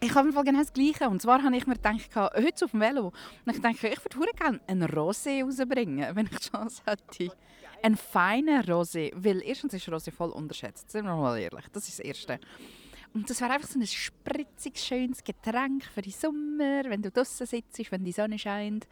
ich 0.00 0.14
habe 0.14 0.32
genau 0.32 0.58
das 0.58 0.72
Gleiche. 0.72 1.08
Und 1.08 1.22
zwar 1.22 1.42
habe 1.42 1.56
ich 1.56 1.66
mir 1.66 1.74
gedacht, 1.74 2.14
heute 2.16 2.64
auf 2.64 2.70
dem 2.70 2.80
Velo, 2.80 3.12
und 3.44 3.54
ich 3.54 3.60
denke, 3.60 3.88
ich 3.88 4.16
würde 4.16 4.32
gerne 4.32 4.60
einen 4.66 4.88
Rosé 4.88 5.44
rausbringen, 5.44 6.16
wenn 6.16 6.26
ich 6.26 6.38
die 6.38 6.50
Chance 6.50 6.82
hätte. 6.86 7.36
Einen 7.82 7.96
feinen 7.96 8.62
Rosé, 8.62 9.12
weil 9.14 9.42
erstens 9.42 9.74
ist 9.74 9.88
Rosé 9.88 10.12
voll 10.12 10.30
unterschätzt, 10.30 10.90
sind 10.90 11.04
wir 11.04 11.16
mal 11.16 11.38
ehrlich, 11.38 11.64
das 11.72 11.88
ist 11.88 11.98
das 11.98 12.04
Erste. 12.04 12.40
Und 13.12 13.28
das 13.28 13.40
wäre 13.40 13.52
einfach 13.52 13.68
so 13.68 13.78
ein 13.78 13.86
spritziges, 13.86 14.86
schönes 14.86 15.24
Getränk 15.24 15.84
für 15.84 16.02
den 16.02 16.12
Sommer, 16.12 16.84
wenn 16.84 17.02
du 17.02 17.10
draußen 17.10 17.46
sitzt, 17.46 17.90
wenn 17.90 18.04
die 18.04 18.12
Sonne 18.12 18.38
scheint. 18.38 18.86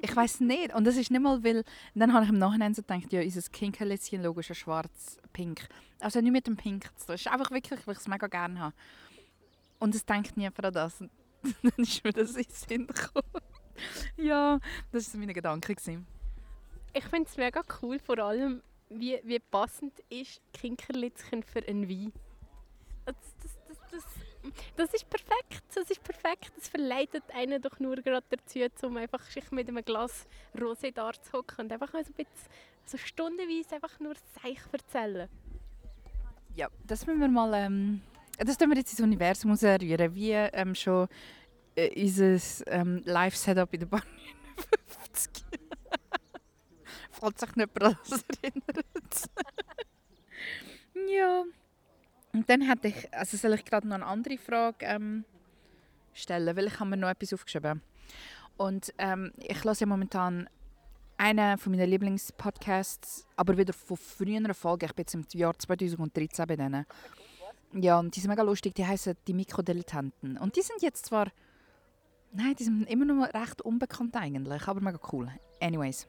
Ich 0.00 0.16
weiß 0.16 0.40
nicht. 0.40 0.74
Und 0.74 0.84
das 0.84 0.96
ist 0.96 1.12
nicht 1.12 1.20
mal, 1.20 1.44
weil... 1.44 1.62
Dann 1.94 2.12
habe 2.12 2.24
ich 2.24 2.30
im 2.30 2.38
Nachhinein 2.38 2.74
so 2.74 2.82
gedacht, 2.82 3.12
ja, 3.12 3.22
unser 3.22 3.40
Kinkerlitzchen-Logo 3.40 4.40
ist 4.40 4.56
schwarz-pink. 4.56 5.68
Also 6.00 6.20
nicht 6.20 6.32
mit 6.32 6.48
dem 6.48 6.56
Pink 6.56 6.90
zu 6.96 7.06
tun. 7.06 7.14
Es 7.14 7.20
ist 7.20 7.28
einfach 7.28 7.52
wirklich, 7.52 7.86
weil 7.86 7.94
ich 7.94 8.00
es 8.00 8.08
mega 8.08 8.26
gerne 8.26 8.58
habe. 8.58 8.74
Und 9.82 9.96
es 9.96 10.06
denkt 10.06 10.36
niemand 10.36 10.64
an 10.64 10.72
das. 10.72 10.98
dann 11.42 11.72
ist 11.76 12.04
mir 12.04 12.12
das 12.12 12.36
in 12.36 12.44
den 12.44 12.52
Sinn 12.52 12.86
gekommen. 12.86 13.42
ja, 14.16 14.60
das 14.92 15.12
war 15.12 15.18
meine 15.18 15.34
Gedanke. 15.34 15.72
Ich 16.92 17.04
finde 17.06 17.28
es 17.28 17.36
mega 17.36 17.62
cool, 17.82 17.98
vor 17.98 18.16
allem, 18.20 18.62
wie, 18.90 19.18
wie 19.24 19.40
passend 19.40 19.98
ist 20.08 20.40
Kinkerlitzchen 20.52 21.42
für 21.42 21.66
einen 21.66 21.88
Wein. 21.88 22.12
Das, 23.06 23.16
das, 23.42 23.58
das, 23.66 23.78
das, 23.90 24.04
das 24.76 24.94
ist 24.94 25.10
perfekt, 25.10 25.64
das 25.74 25.90
ist 25.90 26.04
perfekt. 26.04 26.52
Das 26.56 26.68
verleitet 26.68 27.24
einen 27.34 27.60
doch 27.60 27.80
nur 27.80 27.96
gerade 27.96 28.26
dazu, 28.30 28.86
um 28.86 28.96
einfach 28.98 29.24
sich 29.24 29.50
mit 29.50 29.68
einem 29.68 29.84
Glas 29.84 30.28
Rosé 30.54 30.94
da 30.94 31.12
zu 31.12 31.32
hocken 31.32 31.64
und 31.64 31.72
einfach 31.72 31.92
mal 31.92 32.04
so 32.04 32.12
ein 32.12 32.14
bisschen, 32.14 32.50
so 32.84 32.98
stundenweise 32.98 33.74
einfach 33.74 33.98
nur 33.98 34.14
Seich 34.40 34.60
erzählen. 34.70 35.28
Ja, 36.54 36.68
das 36.86 37.04
müssen 37.04 37.18
wir 37.18 37.26
mal, 37.26 37.52
ähm, 37.54 38.00
das 38.38 38.56
tun 38.58 38.70
wir 38.70 38.76
jetzt 38.76 38.92
ins 38.92 39.00
Universum 39.00 39.52
ausrühren, 39.52 40.14
wie 40.14 40.32
ähm, 40.32 40.74
schon 40.74 41.08
äh, 41.76 42.02
unser 42.02 42.38
ähm, 42.66 43.02
Live-Setup 43.04 43.72
in 43.72 43.80
der 43.80 43.86
Bahn 43.86 44.02
50. 45.12 45.44
Falls 47.10 47.40
sich 47.40 47.56
nicht 47.56 47.70
das 47.74 48.24
erinnert. 48.42 49.30
ja. 51.08 51.44
Und 52.32 52.48
dann 52.48 52.62
hätte 52.62 52.88
ich, 52.88 53.14
also 53.14 53.36
soll 53.36 53.54
ich 53.54 53.64
gerade 53.64 53.86
noch 53.86 53.96
eine 53.96 54.06
andere 54.06 54.38
Frage 54.38 54.86
ähm, 54.86 55.24
stellen, 56.14 56.56
weil 56.56 56.66
ich 56.66 56.80
habe 56.80 56.90
mir 56.90 56.96
noch 56.96 57.10
etwas 57.10 57.32
aufgeschrieben. 57.34 57.82
Und 58.56 58.92
ähm, 58.98 59.32
ich 59.38 59.62
lasse 59.64 59.82
ja 59.82 59.86
momentan 59.86 60.48
einen 61.18 61.58
von 61.58 61.72
meinen 61.72 61.88
Lieblingspodcasts, 61.88 63.26
aber 63.36 63.56
wieder 63.56 63.72
von 63.72 63.96
früheren 63.96 64.52
Folgen. 64.54 64.86
Ich 64.86 64.94
bin 64.94 65.02
jetzt 65.02 65.14
im 65.14 65.24
Jahr 65.38 65.56
2013 65.56 66.46
bei 66.46 66.56
denen. 66.56 66.86
Ja, 67.74 67.98
und 67.98 68.14
die 68.14 68.20
sind 68.20 68.30
mega 68.30 68.42
lustig. 68.42 68.74
Die 68.74 68.86
heißen 68.86 69.14
die 69.26 69.34
Mikrodilettanten. 69.34 70.38
Und 70.38 70.56
die 70.56 70.62
sind 70.62 70.82
jetzt 70.82 71.06
zwar, 71.06 71.28
nein, 72.32 72.54
die 72.58 72.64
sind 72.64 72.84
immer 72.90 73.04
noch 73.04 73.32
recht 73.32 73.62
unbekannt 73.62 74.16
eigentlich, 74.16 74.66
aber 74.68 74.80
mega 74.80 74.98
cool. 75.12 75.30
Anyways. 75.60 76.06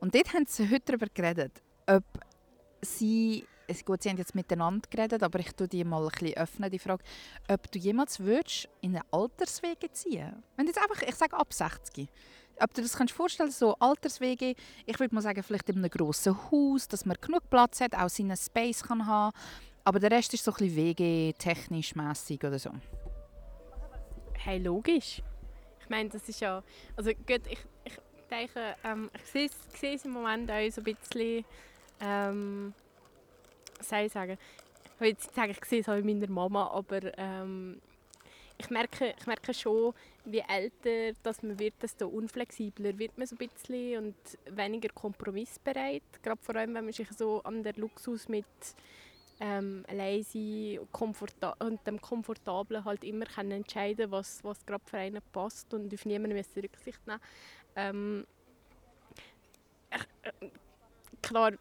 Und 0.00 0.14
dort 0.14 0.32
haben 0.34 0.46
sie 0.46 0.68
heute 0.70 0.84
darüber 0.84 1.06
geredet, 1.12 1.62
ob 1.86 2.04
sie 2.82 3.46
gut, 3.84 4.02
sie 4.02 4.10
haben 4.10 4.18
jetzt 4.18 4.34
miteinander 4.34 4.88
geredet, 4.88 5.22
aber 5.22 5.38
ich 5.40 5.52
tue 5.52 5.68
die 5.68 5.84
mal 5.84 6.02
ein 6.02 6.08
bisschen 6.10 6.36
öffnen, 6.36 6.70
die 6.70 6.78
Frage, 6.78 7.02
ob 7.48 7.70
du 7.70 7.78
jemals 7.78 8.20
würdest 8.20 8.68
in 8.80 8.94
eine 8.94 9.04
Alterswege 9.10 9.90
ziehen 9.90 10.42
Wenn 10.56 10.66
jetzt 10.66 10.78
einfach, 10.78 11.02
ich 11.02 11.14
sage 11.14 11.36
ab 11.36 11.52
60, 11.52 12.08
ob 12.60 12.74
du 12.74 12.82
das 12.82 12.96
kannst 12.96 13.12
vorstellen, 13.12 13.50
so 13.50 13.74
Alterswege, 13.74 14.54
ich 14.86 15.00
würde 15.00 15.14
mal 15.14 15.20
sagen, 15.20 15.42
vielleicht 15.42 15.68
in 15.68 15.78
einem 15.78 15.90
grossen 15.90 16.36
Haus, 16.50 16.88
dass 16.88 17.04
man 17.04 17.16
genug 17.20 17.48
Platz 17.50 17.80
hat, 17.80 17.94
auch 17.94 18.08
seinen 18.08 18.36
Space 18.36 18.82
kann 18.82 19.06
haben, 19.06 19.36
aber 19.86 20.00
der 20.00 20.10
Rest 20.10 20.34
ist 20.34 20.42
so 20.42 20.50
ein 20.50 20.56
bisschen 20.56 20.76
wege 20.76 21.32
technisch 21.38 21.94
mäßig 21.94 22.42
oder 22.42 22.58
so. 22.58 22.70
Hey, 24.34 24.58
logisch. 24.58 25.22
Ich 25.80 25.88
meine, 25.88 26.08
das 26.08 26.28
ist 26.28 26.40
ja, 26.40 26.60
also 26.96 27.12
gut, 27.12 27.42
ich, 27.48 27.60
ich 27.84 27.92
denke, 28.28 28.74
ähm, 28.82 29.08
ich 29.14 29.30
sehe 29.30 29.46
es, 29.46 29.80
sehe 29.80 29.94
es 29.94 30.04
im 30.04 30.10
Moment 30.10 30.50
auch 30.50 30.70
so 30.72 30.80
ein 30.80 30.84
bisschen, 30.84 31.44
ähm, 32.00 32.74
soll 33.80 34.00
ich 34.00 34.12
sagen, 34.12 34.36
ich 34.84 35.00
will 35.00 35.08
jetzt 35.10 35.32
sagen, 35.32 35.52
ich 35.52 35.64
sehe 35.64 35.80
es 35.82 35.88
auch 35.88 35.94
in 35.94 36.04
meiner 36.04 36.32
Mama, 36.32 36.66
aber 36.66 37.16
ähm, 37.16 37.80
ich, 38.58 38.68
merke, 38.70 39.14
ich 39.16 39.26
merke 39.28 39.54
schon, 39.54 39.94
wie 40.24 40.42
älter 40.48 41.16
dass 41.22 41.44
man 41.44 41.60
wird, 41.60 41.74
desto 41.80 42.08
unflexibler 42.08 42.98
wird 42.98 43.16
man 43.16 43.28
so 43.28 43.36
ein 43.36 43.48
bisschen 43.48 43.98
und 44.04 44.16
weniger 44.50 44.88
kompromissbereit. 44.88 46.02
Gerade 46.24 46.42
vor 46.42 46.56
allem, 46.56 46.74
wenn 46.74 46.86
man 46.86 46.92
sich 46.92 47.08
so 47.16 47.40
an 47.44 47.62
der 47.62 47.74
Luxus 47.74 48.28
mit 48.28 48.46
ähm, 49.40 49.84
allein 49.88 50.22
sein 50.22 50.78
und 51.58 51.86
dem 51.86 52.00
Komfortablen 52.00 52.84
halt 52.84 53.04
immer 53.04 53.26
kann 53.26 53.50
entscheiden 53.50 54.10
was, 54.10 54.42
was 54.42 54.64
gerade 54.64 54.84
für 54.86 54.98
einen 54.98 55.22
passt 55.32 55.72
und 55.74 55.92
auf 55.92 56.04
niemanden 56.06 56.36
müssen 56.36 56.60
Rücksicht 56.60 57.06
nehmen. 57.06 57.20
Ähm, 57.74 58.26
äh, 59.90 60.48
klar, 61.20 61.52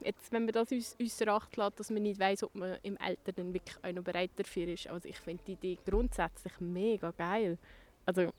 jetzt, 0.00 0.32
wenn 0.32 0.44
man 0.44 0.52
das 0.52 0.70
uns, 0.70 0.96
Acht 1.28 1.56
lässt, 1.56 1.80
dass 1.80 1.90
man 1.90 2.02
nicht 2.02 2.20
weiß, 2.20 2.44
ob 2.44 2.54
man 2.54 2.78
im 2.82 2.96
Alter 3.00 3.32
dann 3.32 3.52
wirklich 3.52 3.76
auch 3.82 3.92
noch 3.92 4.02
bereit 4.02 4.30
dafür 4.36 4.68
ist. 4.68 4.86
Also 4.86 5.08
ich 5.08 5.18
finde 5.18 5.42
die 5.46 5.52
Idee 5.52 5.78
grundsätzlich 5.84 6.52
mega 6.60 7.10
geil. 7.10 7.58
Also 8.06 8.32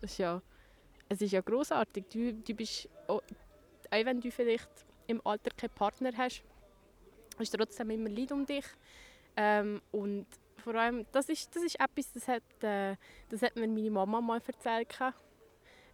das 0.00 0.10
ist 0.12 0.18
ja, 0.18 0.42
es 1.08 1.20
ist 1.20 1.32
ja 1.32 1.40
großartig. 1.40 2.04
Du, 2.12 2.34
du 2.34 2.54
bist, 2.54 2.88
auch, 3.06 3.22
auch 3.90 4.04
wenn 4.04 4.20
du 4.20 4.30
vielleicht 4.30 4.68
im 5.06 5.24
Alter 5.24 5.50
keinen 5.56 5.70
Partner 5.70 6.10
hast, 6.16 6.42
ist 7.40 7.54
trotzdem 7.54 7.90
immer 7.90 8.08
Leid 8.08 8.32
um 8.32 8.44
dich. 8.44 8.64
Ähm, 9.36 9.80
und 9.92 10.26
vor 10.56 10.74
allem, 10.74 11.06
das 11.12 11.28
ist, 11.28 11.54
das 11.54 11.62
ist 11.62 11.80
etwas, 11.80 12.12
das 12.12 12.28
hat, 12.28 12.62
äh, 12.62 12.96
das 13.28 13.42
hat 13.42 13.56
mir 13.56 13.68
meine 13.68 13.90
Mama 13.90 14.20
mal 14.20 14.40
erzählt. 14.44 14.98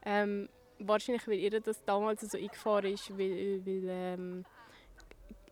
Ähm, 0.05 0.49
wahrscheinlich, 0.79 1.27
weil 1.29 1.39
ihr 1.39 1.61
das 1.61 1.85
damals 1.85 2.23
so 2.23 2.39
eingefahren 2.39 2.93
ist, 2.93 3.11
weil, 3.11 3.65
weil 3.65 3.85
ähm, 3.89 4.45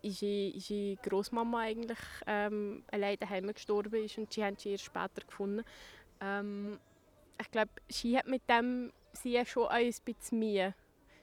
ihre, 0.02 0.96
Großmama 0.96 1.60
eigentlich 1.60 1.98
ähm, 2.26 2.84
allein 2.90 3.18
daheim 3.18 3.52
gestorben 3.52 4.04
ist 4.04 4.18
und 4.18 4.32
sie 4.32 4.44
haben 4.44 4.56
sie 4.56 4.72
erst 4.72 4.84
später 4.84 5.22
gefunden. 5.26 5.64
Ähm, 6.20 6.78
ich 7.40 7.50
glaube, 7.50 7.70
sie 7.88 8.16
hat 8.18 8.26
mit 8.26 8.42
dem 8.48 8.92
sie 9.12 9.44
schon 9.46 9.68
ein 9.68 9.92
bisschen 10.04 10.38
Mühe 10.38 10.74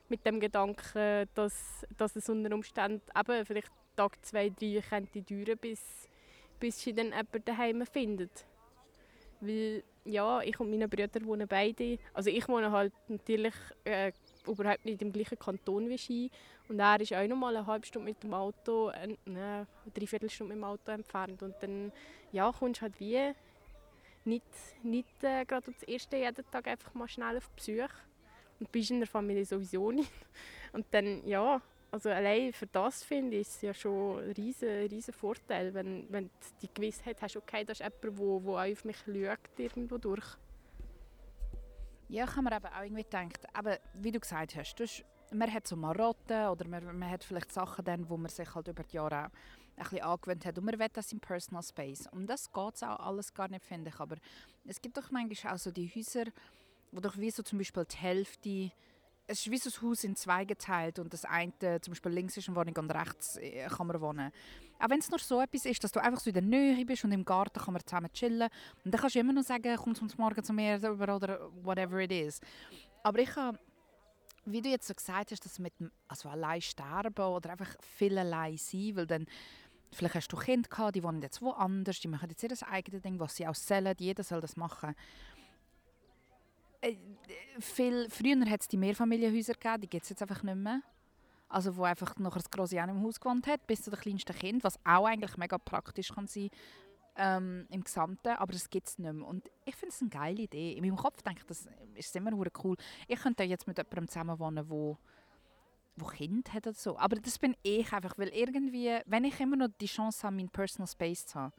mit 0.10 0.26
dem 0.26 0.40
Gedanken, 0.40 1.28
dass, 1.36 1.86
dass 1.98 2.16
es 2.16 2.30
unter 2.30 2.54
Umständen 2.54 3.02
eben 3.18 3.46
vielleicht 3.46 3.72
Tag 4.00 4.26
zwei, 4.26 4.50
drei 4.50 4.82
könnte 4.88 5.22
dauern, 5.22 5.58
bis, 5.60 6.08
bis 6.58 6.82
sie 6.82 6.94
dann 6.94 7.08
jemanden 7.08 7.44
daheim 7.44 7.86
findet. 7.86 8.46
Weil 9.42 9.84
ja, 10.06 10.42
ich 10.42 10.58
und 10.60 10.70
meine 10.70 10.88
Brüder 10.88 11.26
wohnen 11.26 11.48
beide, 11.48 11.98
also 12.14 12.30
ich 12.30 12.48
wohne 12.48 12.72
halt 12.72 12.94
natürlich 13.10 13.54
äh, 13.84 14.14
überhaupt 14.48 14.86
nicht 14.86 15.02
im 15.02 15.12
gleichen 15.12 15.38
Kanton 15.38 15.90
wie 15.90 15.98
sie. 15.98 16.32
Und 16.70 16.80
er 16.80 17.02
ist 17.02 17.14
auch 17.14 17.28
noch 17.28 17.36
mal 17.36 17.56
eine 17.56 17.66
halbe 17.68 17.86
Stunde 17.86 18.10
mit 18.10 18.24
dem 18.24 18.34
Auto, 18.34 18.90
äh, 18.90 19.08
ne, 19.08 19.18
eine 19.26 19.68
Dreiviertelstunde 19.94 20.54
mit 20.54 20.62
dem 20.62 20.64
Auto 20.64 20.92
entfernt. 20.92 21.44
Und 21.44 21.56
dann 21.60 21.92
ja, 22.32 22.52
kommst 22.58 22.82
halt 22.82 22.98
wie 23.00 23.34
nicht, 24.24 24.46
nicht 24.82 25.24
äh, 25.24 25.44
gerade 25.44 25.68
als 25.68 25.84
Erste 25.84 26.18
jeden 26.18 26.50
Tag 26.52 26.68
einfach 26.68 26.94
mal 26.94 27.08
schnell 27.10 27.38
auf 27.38 27.50
Besuch. 27.52 27.90
Und 28.60 28.72
bist 28.72 28.92
in 28.92 29.00
der 29.00 29.08
Familie 29.08 29.46
sowieso 29.46 29.92
nicht. 29.92 30.12
Und 30.74 30.86
dann, 30.92 31.26
ja, 31.28 31.62
also 31.92 32.10
allein 32.10 32.54
für 32.54 32.68
das 32.68 33.04
finde 33.04 33.38
ich 33.38 33.48
es 33.48 33.62
ja 33.62 33.74
schon 33.74 34.20
ein 34.20 34.32
riesen, 34.32 34.70
riesen 34.88 35.14
Vorteil, 35.14 35.74
wenn, 35.74 36.06
wenn 36.10 36.26
du 36.26 36.32
die 36.62 36.74
Gewissheit 36.74 37.22
hast, 37.22 37.36
okay, 37.36 37.64
das 37.66 37.80
ist 37.80 37.86
jemand, 37.86 38.04
der 38.04 38.18
wo, 38.18 38.44
wo 38.44 38.58
auf 38.58 38.86
mich 38.86 38.98
schaut, 38.98 39.40
irgendwo 39.58 39.98
durch. 39.98 40.26
Ja, 42.08 42.26
ich 42.26 42.32
habe 42.32 42.44
mir 42.44 42.56
eben 42.56 42.66
auch 42.66 42.84
irgendwie 42.84 43.04
gedacht, 43.04 43.46
aber 43.54 43.80
wie 43.94 44.12
du 44.12 44.20
gesagt 44.20 44.56
hast, 44.56 44.76
du 44.76 44.84
hast, 44.84 45.06
man 45.32 45.52
hat 45.54 45.68
so 45.68 45.76
Marotten 45.76 46.48
oder 46.48 46.68
man, 46.68 46.98
man 46.98 47.10
hat 47.10 47.24
vielleicht 47.24 47.52
Sachen, 47.52 47.86
dann, 47.86 48.10
wo 48.10 48.18
man 48.18 48.30
sich 48.30 48.54
halt 48.54 48.68
über 48.68 48.84
die 48.84 48.96
Jahre 48.96 49.26
ein 49.26 49.32
bisschen 49.78 50.02
angewöhnt 50.02 50.46
hat 50.46 50.58
und 50.58 50.66
man 50.66 50.80
will 50.80 50.88
das 50.92 51.12
im 51.12 51.20
Personal 51.20 51.64
Space. 51.64 52.08
Und 52.12 52.28
das 52.28 52.52
geht 52.52 52.76
es 52.76 52.84
auch 52.84 53.00
alles 53.00 53.34
gar 53.34 53.48
nicht, 53.48 53.64
finde 53.64 53.90
ich. 53.90 54.00
Aber 54.00 54.18
es 54.66 54.82
gibt 54.82 54.98
doch 54.98 55.12
manchmal 55.12 55.54
auch 55.54 55.60
so 55.60 55.72
die 55.72 55.90
Häuser, 55.96 56.26
wo 56.92 57.00
doch 57.00 57.18
wie 57.18 57.32
so 57.32 57.44
zum 57.44 57.60
Beispiel 57.60 57.86
die 57.86 57.98
Hälfte 57.98 58.72
es 59.30 59.46
ist 59.46 59.52
wie 59.52 59.70
ein 59.70 59.90
Haus 59.90 60.04
in 60.04 60.16
zwei 60.16 60.44
geteilt 60.44 60.98
und 60.98 61.14
das 61.14 61.24
eine, 61.24 61.54
zum 61.82 61.92
Beispiel 61.92 62.12
links 62.12 62.36
ist 62.36 62.50
eine 62.50 62.58
Wohnung 62.58 62.76
und 62.78 62.92
rechts 62.92 63.38
äh, 63.38 63.68
kann 63.68 63.86
man 63.86 64.02
wohnen. 64.02 64.32
Auch 64.80 64.90
wenn 64.90 65.00
es 65.00 65.10
nur 65.10 65.20
so 65.20 65.40
etwas 65.40 65.66
ist, 65.66 65.84
dass 65.84 65.92
du 65.92 66.02
einfach 66.02 66.20
so 66.20 66.32
in 66.32 66.34
der 66.34 66.42
Nähe 66.42 66.84
bist 66.86 67.04
und 67.04 67.12
im 67.12 67.24
Garten 67.24 67.60
kann 67.60 67.74
man 67.74 67.86
zusammen 67.86 68.12
chillen 68.12 68.50
und 68.84 68.94
dann 68.94 69.00
kannst 69.00 69.16
du 69.16 69.20
immer 69.20 69.34
noch 69.34 69.44
sagen, 69.44 69.78
komm 69.78 69.94
zum 69.94 70.10
Morgen 70.18 70.44
zu 70.44 70.52
mir 70.52 70.78
oder 70.78 71.52
whatever 71.62 72.00
it 72.00 72.12
is. 72.12 72.40
Aber 73.04 73.20
ich 73.20 73.36
habe, 73.36 73.60
wie 74.46 74.62
du 74.62 74.70
jetzt 74.70 74.88
so 74.88 74.96
gesagt 74.96 75.32
hast, 75.32 75.46
dass 75.46 75.60
mit 75.60 75.74
also 76.08 76.30
allein 76.30 76.62
sterben 76.62 77.26
oder 77.26 77.52
einfach 77.52 77.76
viel 77.82 78.18
allein 78.18 78.58
sein, 78.58 78.96
weil 78.96 79.08
dann 79.08 79.26
Vielleicht 79.92 80.14
hast 80.14 80.28
du 80.32 80.38
Kinder 80.38 80.70
gehabt, 80.70 80.96
die 80.96 81.04
wohnen 81.04 81.20
jetzt 81.24 81.42
woanders, 81.42 82.00
die 82.00 82.08
machen 82.08 82.30
jetzt 82.30 82.44
ihr 82.44 82.70
eigenes 82.70 83.02
Ding, 83.02 83.20
was 83.20 83.36
sie 83.36 83.48
auch 83.48 83.56
sollen, 83.56 83.96
jeder 83.98 84.24
soll 84.24 84.40
das 84.40 84.56
machen. 84.56 84.94
Äh, 86.82 86.96
viel, 87.60 88.10
früher 88.10 88.40
hat 88.50 88.62
es 88.62 88.68
die 88.68 88.78
Mehrfamilienhäuser 88.78 89.54
gegeben, 89.54 89.82
die 89.82 89.90
gibt 89.90 90.04
es 90.04 90.10
jetzt 90.10 90.22
einfach 90.22 90.44
nicht 90.44 90.56
mehr. 90.56 90.82
Also 91.48 91.76
wo 91.76 91.84
einfach 91.84 92.16
noch 92.18 92.36
das 92.36 92.50
große 92.50 92.78
im 92.78 93.04
Haus 93.04 93.20
gewohnt 93.20 93.48
hat, 93.48 93.66
bis 93.66 93.82
zu 93.82 93.90
den 93.90 94.00
kleinsten 94.00 94.36
Kind, 94.36 94.64
was 94.64 94.78
auch 94.86 95.06
eigentlich 95.06 95.36
mega 95.36 95.58
praktisch 95.58 96.10
kann 96.10 96.28
sein 96.28 96.50
ähm, 97.16 97.66
im 97.70 97.84
Gesamten, 97.84 98.30
aber 98.30 98.54
das 98.54 98.70
gibt 98.70 98.88
es 98.88 99.00
nicht 99.00 99.12
mehr. 99.12 99.28
Und 99.28 99.50
ich 99.66 99.76
finde 99.76 99.94
es 99.94 100.02
eine 100.02 100.10
geile 100.10 100.44
Idee. 100.44 100.74
In 100.74 100.86
meinem 100.86 100.96
Kopf 100.96 101.22
denke 101.24 101.42
ich, 101.42 101.48
das 101.48 101.68
ist 101.96 102.16
immer 102.16 102.32
cool. 102.64 102.78
Ich 103.08 103.20
könnte 103.20 103.44
jetzt 103.44 103.68
mit 103.68 103.78
jemandem 103.78 104.08
zusammen 104.08 104.40
wohnen, 104.40 104.70
wo 104.70 104.98
wo 106.02 106.06
Kind 106.06 106.54
hat 106.54 106.66
oder 106.66 106.76
so. 106.76 106.98
Aber 106.98 107.18
das 107.18 107.38
bin 107.38 107.56
ich 107.62 107.92
einfach, 107.92 108.18
weil 108.18 108.30
irgendwie, 108.30 109.00
wenn 109.06 109.26
ich 109.26 109.40
immer 109.40 109.58
noch 109.58 109.68
die 109.82 109.86
Chance 109.86 110.24
habe, 110.24 110.36
meinen 110.38 110.50
Personal 110.50 110.88
Space 110.88 111.26
zu 111.26 111.40
haben, 111.40 111.54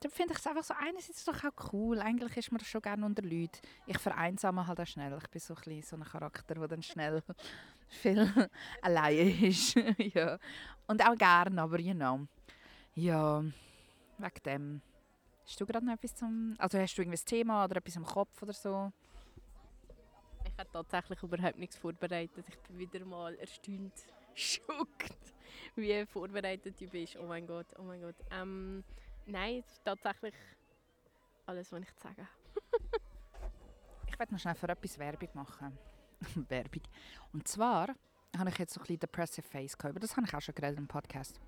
dann 0.00 0.10
finde 0.12 0.32
ich 0.32 0.38
es 0.38 0.46
einfach 0.46 0.62
so, 0.62 0.74
einerseits 0.74 1.24
doch 1.24 1.42
auch 1.44 1.72
cool, 1.72 1.98
eigentlich 2.00 2.36
ist 2.36 2.52
man 2.52 2.60
schon 2.60 2.82
gerne 2.82 3.04
unter 3.04 3.22
Leuten. 3.22 3.58
Ich 3.86 3.98
vereinsame 3.98 4.66
halt 4.66 4.80
auch 4.80 4.86
schnell, 4.86 5.16
ich 5.20 5.28
bin 5.28 5.40
so 5.40 5.54
ein, 5.54 5.82
so 5.82 5.96
ein 5.96 6.04
Charakter, 6.04 6.54
der 6.54 6.68
dann 6.68 6.82
schnell 6.82 7.22
viel 7.88 8.50
alleine 8.82 9.46
ist. 9.46 9.74
ja. 9.98 10.38
Und 10.86 11.04
auch 11.04 11.16
gerne, 11.16 11.60
aber 11.60 11.80
you 11.80 11.94
know. 11.94 12.26
Ja, 12.94 13.42
wegen 14.18 14.42
dem. 14.44 14.82
Hast 15.44 15.60
du 15.60 15.66
gerade 15.66 15.84
noch 15.84 15.94
etwas 15.94 16.14
zum... 16.14 16.54
Also 16.58 16.78
hast 16.78 16.94
du 16.94 17.02
irgendwas 17.02 17.24
Thema 17.24 17.64
oder 17.64 17.76
etwas 17.76 17.96
im 17.96 18.04
Kopf 18.04 18.42
oder 18.42 18.52
so? 18.52 18.92
Ich 20.44 20.58
habe 20.58 20.70
tatsächlich 20.72 21.22
überhaupt 21.22 21.58
nichts 21.58 21.76
vorbereitet. 21.76 22.44
Ich 22.48 22.58
bin 22.60 22.78
wieder 22.78 23.04
mal 23.04 23.34
erstaunt, 23.36 23.94
schockt, 24.34 25.34
wie 25.74 26.04
vorbereitet 26.06 26.80
du 26.80 26.86
bist. 26.86 27.16
Oh 27.16 27.26
mein 27.26 27.46
Gott, 27.46 27.66
oh 27.78 27.82
mein 27.82 28.00
Gott. 28.00 28.16
Ähm, 28.30 28.84
Nein, 29.30 29.62
tatsächlich 29.84 30.34
alles, 31.44 31.70
was 31.70 31.82
ich 31.82 31.94
zu 31.96 32.02
sagen 32.02 32.26
Ich 34.06 34.18
werde 34.18 34.32
noch 34.32 34.40
schnell 34.40 34.54
für 34.54 34.70
etwas 34.70 34.98
Werbung 34.98 35.28
machen. 35.34 35.78
Werbung. 36.48 36.82
Und 37.34 37.46
zwar 37.46 37.94
habe 38.36 38.48
ich 38.48 38.56
jetzt 38.56 38.72
so 38.72 38.80
ein 38.80 38.84
bisschen 38.84 39.00
Depressive 39.00 39.46
Face 39.46 39.76
gehabt. 39.76 39.92
Über 39.92 40.00
das 40.00 40.16
habe 40.16 40.26
ich 40.26 40.34
auch 40.34 40.40
schon 40.40 40.54
geredet 40.54 40.78
im 40.78 40.88
Podcast. 40.88 41.38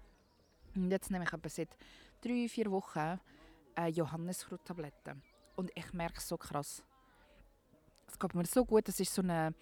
Und 0.75 0.91
jetzt 0.91 1.11
nehme 1.11 1.25
ich 1.25 1.33
etwa 1.33 1.49
seit 1.49 1.71
drei, 2.21 2.49
vier 2.51 2.71
Wochen 2.71 3.19
äh, 3.79 3.87
Johannisfruchttabletten. 3.87 5.23
Und 5.57 5.71
ich 5.75 5.91
merke 5.95 6.19
es 6.19 6.29
so 6.29 6.37
krass. 6.37 6.85
Es 8.09 8.19
geht 8.19 8.35
mir 8.35 8.45
so 8.45 8.67
gut. 8.67 8.91
Es 8.91 9.01
ist 9.01 9.15
so 9.15 9.23
ein 9.23 9.55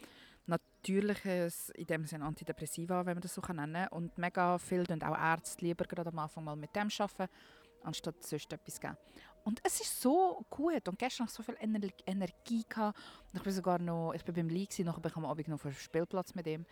natürliches, 0.47 1.71
in 1.71 1.87
dem 1.87 2.05
Sinne 2.05 2.25
Antidepressiva, 2.25 3.07
wenn 3.07 3.15
man 3.15 3.23
das 3.23 3.35
so 3.35 3.43
nennen 3.43 3.75
kann. 3.75 3.89
Und 3.89 4.19
mega 4.19 4.59
viel 4.59 4.85
und 4.91 5.05
auch 5.05 5.17
Ärzte 5.17 5.65
lieber 5.65 5.85
gerade 5.85 6.11
am 6.11 6.19
Anfang 6.19 6.43
mal 6.43 6.57
mit 6.57 6.75
dem 6.75 6.89
arbeiten, 6.99 7.33
anstatt 7.83 8.23
sonst 8.23 8.53
etwas 8.53 8.81
geben. 8.81 8.97
Und 9.45 9.61
es 9.63 9.81
ist 9.81 10.01
so 10.01 10.45
gut. 10.51 10.87
Und 10.89 10.99
gestern 10.99 11.27
hatte 11.27 11.33
ich 11.33 11.37
so 11.37 11.43
viel 11.43 11.57
Ener 11.61 11.89
Energie. 12.07 12.65
Und 12.77 12.95
ich 13.35 13.43
bin 13.43 13.53
sogar 13.53 13.79
noch, 13.79 14.13
ich 14.13 14.25
bin 14.25 14.35
beim 14.35 14.49
Lee, 14.49 14.67
gewesen, 14.67 14.87
nachher 14.87 15.01
bin 15.01 15.11
ich 15.11 15.17
am 15.17 15.25
Abend 15.25 15.49
noch 15.49 15.55
auf 15.55 15.63
dem 15.63 15.73
Spielplatz 15.73 16.35
mit 16.35 16.47
ihm. 16.47 16.67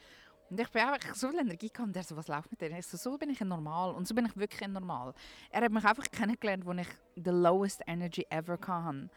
Und 0.48 0.60
ich 0.60 0.68
bin 0.70 0.82
einfach 0.82 1.14
so 1.14 1.28
viel 1.30 1.40
Energie 1.40 1.70
gehabt 1.70 1.88
und 1.88 1.96
er 1.96 2.04
so, 2.04 2.16
was 2.16 2.28
läuft 2.28 2.50
mit 2.50 2.60
dir? 2.60 2.70
Ich 2.78 2.86
so, 2.86 2.96
so 2.96 3.18
bin 3.18 3.30
ich 3.30 3.40
normal. 3.40 3.94
Und 3.94 4.06
so 4.06 4.14
bin 4.14 4.26
ich 4.26 4.36
wirklich 4.36 4.68
normal. 4.68 5.14
Er 5.50 5.62
hat 5.62 5.72
mich 5.72 5.84
einfach 5.84 6.04
kennengelernt, 6.10 6.64
wo 6.64 6.72
ich 6.72 6.88
the 7.16 7.30
lowest 7.30 7.82
energy 7.86 8.26
ever 8.30 8.58
hatte. 8.66 9.08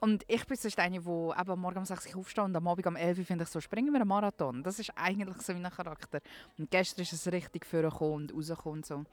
Und 0.00 0.24
ich 0.28 0.46
bin 0.46 0.56
sonst 0.56 0.78
eine, 0.78 1.00
die 1.00 1.08
eben 1.08 1.60
morgen 1.60 1.78
um 1.78 1.84
6 1.84 2.14
Uhr 2.14 2.20
aufsteht 2.20 2.44
und 2.44 2.54
am 2.54 2.68
Abend 2.68 2.86
um 2.86 2.96
11 2.96 3.18
Uhr 3.18 3.24
finde 3.24 3.44
ich 3.44 3.50
so, 3.50 3.60
springen 3.60 3.92
wir 3.92 4.00
einen 4.00 4.08
Marathon. 4.08 4.62
Das 4.62 4.78
ist 4.78 4.92
eigentlich 4.94 5.36
so 5.38 5.54
mein 5.54 5.70
Charakter. 5.70 6.20
Und 6.58 6.70
gestern 6.70 7.02
ist 7.02 7.12
es 7.12 7.26
richtig 7.32 7.64
vorgekommen 7.64 8.14
und 8.14 8.34
rausgekommen 8.34 8.78
und 8.80 8.86
so. 8.86 9.04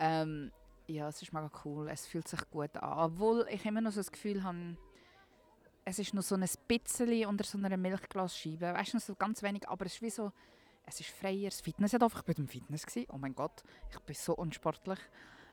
Ähm, 0.00 0.50
ja, 0.86 1.08
es 1.08 1.22
ist 1.22 1.32
mega 1.32 1.50
cool. 1.64 1.88
Es 1.88 2.06
fühlt 2.06 2.28
sich 2.28 2.40
gut 2.50 2.76
an. 2.76 3.12
Obwohl 3.12 3.46
ich 3.50 3.64
immer 3.64 3.80
noch 3.80 3.92
so 3.92 4.00
das 4.00 4.12
Gefühl 4.12 4.42
habe, 4.42 4.76
es 5.84 5.98
ist 5.98 6.14
noch 6.14 6.22
so 6.22 6.34
ein 6.34 6.44
bisschen 6.66 7.26
unter 7.26 7.44
so 7.44 7.58
einer 7.58 7.76
Milchglasscheibe. 7.76 8.72
Weißt 8.74 8.94
du, 8.94 8.98
so 8.98 9.14
ganz 9.14 9.42
wenig, 9.42 9.68
aber 9.68 9.86
es 9.86 9.94
ist 9.94 10.02
wie 10.02 10.10
so, 10.10 10.32
es 10.86 11.00
ist 11.00 11.10
freier. 11.10 11.48
Das 11.48 11.60
Fitness 11.60 11.92
hat 11.92 12.02
einfach, 12.02 12.22
ich 12.22 12.28
war 12.28 12.38
im 12.38 12.48
Fitness. 12.48 12.86
Gewesen. 12.86 13.08
Oh 13.12 13.18
mein 13.18 13.34
Gott, 13.34 13.62
ich 13.90 13.98
bin 14.00 14.14
so 14.14 14.34
unsportlich 14.34 14.98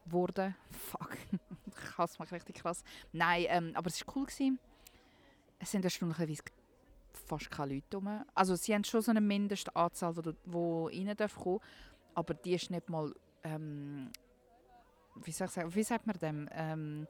geworden. 0.05 0.55
Fuck, 0.69 1.17
ich 1.67 1.97
hasse 1.97 2.21
mich 2.21 2.31
richtig 2.31 2.57
krass. 2.57 2.83
Nein, 3.11 3.45
ähm, 3.49 3.71
aber 3.75 3.87
es 3.87 4.05
war 4.05 4.15
cool. 4.15 4.25
Gewesen. 4.25 4.59
Es 5.59 5.71
sind 5.71 5.85
erstaunlicherweise 5.85 6.43
fast 7.13 7.51
keine 7.51 7.75
Leute 7.75 7.97
rum. 7.97 8.25
Also 8.33 8.55
sie 8.55 8.73
haben 8.73 8.83
schon 8.83 9.01
so 9.01 9.11
eine 9.11 9.21
Mindestanzahl, 9.21 10.13
die, 10.13 10.33
rein 10.55 11.15
dürfen 11.15 11.59
aber 12.13 12.33
die 12.33 12.55
ist 12.55 12.71
nicht 12.71 12.89
mal, 12.89 13.13
ähm, 13.43 14.11
wie, 15.15 15.31
soll 15.31 15.47
ich 15.47 15.53
sagen, 15.53 15.73
wie 15.73 15.83
sagt 15.83 16.07
man 16.07 16.17
dem, 16.17 16.49
ähm, 16.51 17.07